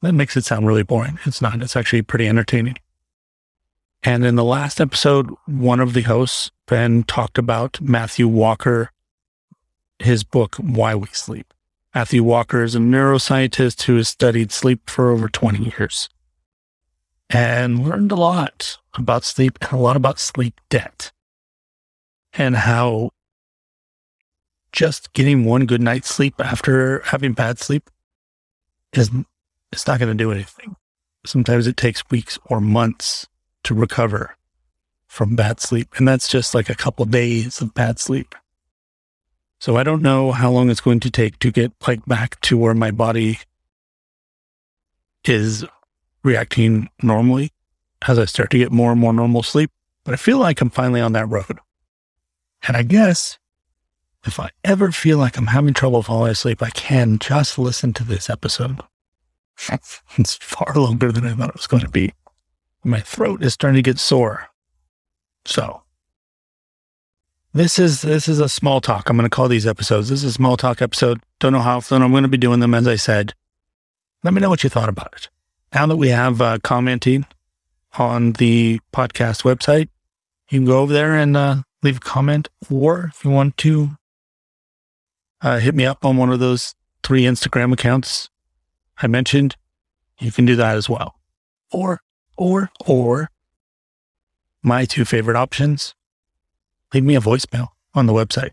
[0.00, 1.18] that makes it sound really boring.
[1.26, 1.62] It's not.
[1.62, 2.76] It's actually pretty entertaining.
[4.02, 8.90] And in the last episode, one of the hosts, Ben, talked about Matthew Walker,
[9.98, 11.52] his book, Why We Sleep.
[11.94, 16.08] Matthew Walker is a neuroscientist who has studied sleep for over 20 years
[17.30, 21.12] and learned a lot about sleep and a lot about sleep debt
[22.34, 23.10] and how
[24.72, 27.88] just getting one good night's sleep after having bad sleep
[28.92, 29.10] is
[29.72, 30.76] it's not going to do anything.
[31.24, 33.28] Sometimes it takes weeks or months
[33.64, 34.36] to recover
[35.06, 35.88] from bad sleep.
[35.96, 38.34] And that's just like a couple of days of bad sleep.
[39.60, 42.56] So I don't know how long it's going to take to get like back to
[42.56, 43.38] where my body
[45.24, 45.64] is
[46.22, 47.52] reacting normally
[48.06, 49.70] as I start to get more and more normal sleep.
[50.04, 51.58] But I feel like I'm finally on that road.
[52.66, 53.38] And I guess
[54.26, 58.04] if I ever feel like I'm having trouble falling asleep, I can just listen to
[58.04, 58.80] this episode.
[60.16, 62.12] it's far longer than I thought it was going to be.
[62.84, 64.48] My throat is starting to get sore.
[65.44, 65.82] So
[67.52, 69.08] this is this is a small talk.
[69.08, 70.08] I'm going to call these episodes.
[70.08, 71.20] This is a small talk episode.
[71.40, 72.74] Don't know how often I'm going to be doing them.
[72.74, 73.34] As I said,
[74.22, 75.28] let me know what you thought about it.
[75.74, 77.26] Now that we have uh, commenting
[77.98, 79.88] on the podcast website,
[80.48, 82.48] you can go over there and uh, leave a comment.
[82.70, 83.90] Or if you want to
[85.40, 88.28] uh, hit me up on one of those three Instagram accounts
[89.02, 89.56] I mentioned,
[90.18, 91.14] you can do that as well.
[91.72, 92.00] Or,
[92.36, 93.30] or, or
[94.62, 95.94] my two favorite options
[96.92, 98.52] leave me a voicemail on the website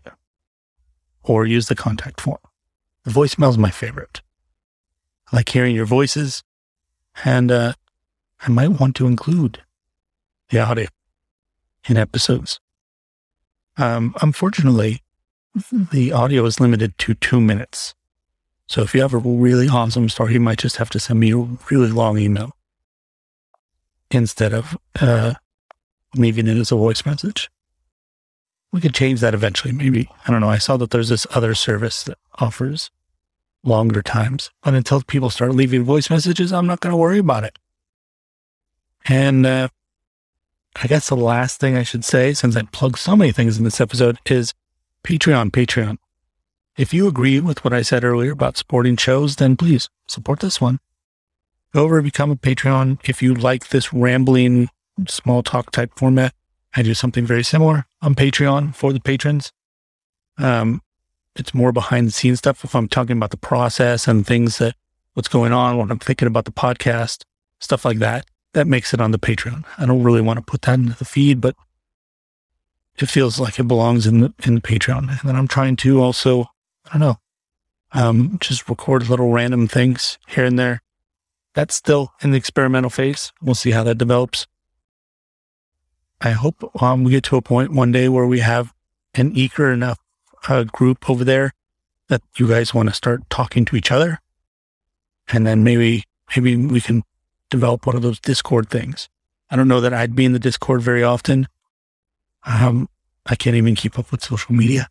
[1.22, 2.38] or use the contact form.
[3.04, 4.22] The voicemail is my favorite.
[5.30, 6.42] I like hearing your voices,
[7.24, 7.72] and uh,
[8.40, 9.62] I might want to include
[10.50, 10.86] the audio
[11.88, 12.60] in episodes.
[13.76, 15.02] Um, unfortunately,
[15.72, 17.94] the audio is limited to two minutes.
[18.66, 21.32] So if you have a really awesome story, you might just have to send me
[21.32, 21.38] a
[21.70, 22.56] really long email
[24.10, 25.34] instead of uh,
[26.14, 27.50] leaving it as a voice message.
[28.72, 30.10] We could change that eventually, maybe.
[30.26, 30.50] I don't know.
[30.50, 32.90] I saw that there's this other service that offers
[33.64, 34.50] longer times.
[34.62, 37.58] But until people start leaving voice messages, I'm not going to worry about it.
[39.06, 39.68] And uh,
[40.76, 43.64] I guess the last thing I should say, since I plugged so many things in
[43.64, 44.54] this episode, is
[45.02, 45.50] Patreon.
[45.50, 45.98] Patreon.
[46.76, 50.60] If you agree with what I said earlier about supporting shows, then please support this
[50.60, 50.78] one.
[51.74, 52.98] Go over and become a Patreon.
[53.08, 54.68] If you like this rambling,
[55.08, 56.34] small talk type format,
[56.76, 59.52] I do something very similar on Patreon for the patrons.
[60.38, 60.82] Um,
[61.38, 62.64] it's more behind the scenes stuff.
[62.64, 64.74] If I'm talking about the process and things that
[65.14, 67.22] what's going on, when I'm thinking about the podcast,
[67.60, 69.64] stuff like that, that makes it on the Patreon.
[69.76, 71.54] I don't really want to put that into the feed, but
[72.96, 75.08] it feels like it belongs in the in the Patreon.
[75.08, 76.42] And then I'm trying to also,
[76.86, 77.16] I don't know,
[77.92, 80.82] um, just record little random things here and there.
[81.54, 83.32] That's still in the experimental phase.
[83.42, 84.46] We'll see how that develops.
[86.20, 88.72] I hope um, we get to a point one day where we have
[89.14, 89.98] an eager enough
[90.48, 91.52] uh, group over there
[92.08, 94.20] that you guys want to start talking to each other,
[95.28, 96.04] and then maybe
[96.34, 97.02] maybe we can
[97.50, 99.08] develop one of those Discord things.
[99.50, 101.48] I don't know that I'd be in the Discord very often.
[102.44, 102.88] Um,
[103.26, 104.88] I can't even keep up with social media,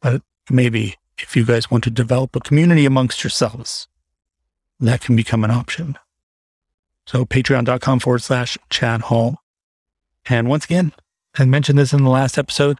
[0.00, 3.88] but maybe if you guys want to develop a community amongst yourselves,
[4.80, 5.98] that can become an option.
[7.06, 9.42] So patreon.com forward slash Chad Hall.
[10.28, 10.92] And once again,
[11.36, 12.78] I mentioned this in the last episode,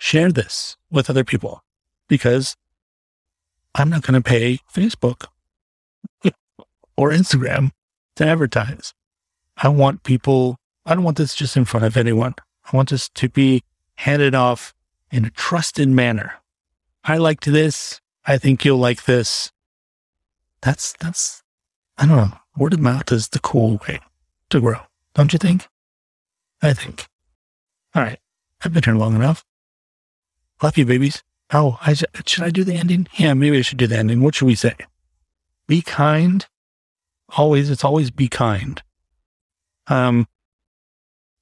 [0.00, 1.62] share this with other people
[2.08, 2.56] because
[3.74, 5.26] I'm not going to pay Facebook
[6.96, 7.70] or Instagram
[8.16, 8.94] to advertise.
[9.58, 10.56] I want people,
[10.86, 12.34] I don't want this just in front of anyone.
[12.72, 13.62] I want this to be
[13.96, 14.74] handed off
[15.12, 16.34] in a trusted manner.
[17.04, 18.00] I liked this.
[18.24, 19.52] I think you'll like this.
[20.62, 21.42] That's, that's,
[21.98, 22.38] I don't know.
[22.56, 24.00] Word of mouth is the cool way
[24.48, 24.80] to grow,
[25.14, 25.68] don't you think?
[26.62, 27.06] I think.
[27.94, 28.18] All right.
[28.62, 29.44] I've been here long enough.
[30.62, 31.22] Love you, babies.
[31.52, 33.08] Oh, I, should I do the ending?
[33.14, 34.20] Yeah, maybe I should do the ending.
[34.20, 34.76] What should we say?
[35.66, 36.46] Be kind.
[37.36, 38.82] Always, it's always be kind.
[39.86, 40.28] Um,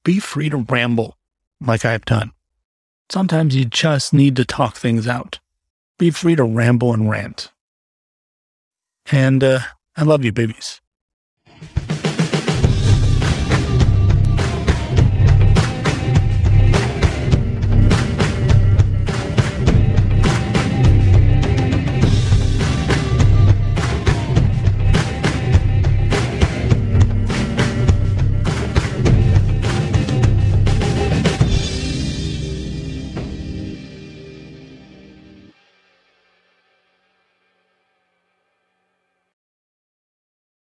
[0.03, 1.17] be free to ramble
[1.61, 2.31] like I've done.
[3.09, 5.39] Sometimes you just need to talk things out.
[5.97, 7.51] Be free to ramble and rant.
[9.11, 9.59] And uh,
[9.95, 10.81] I love you, babies.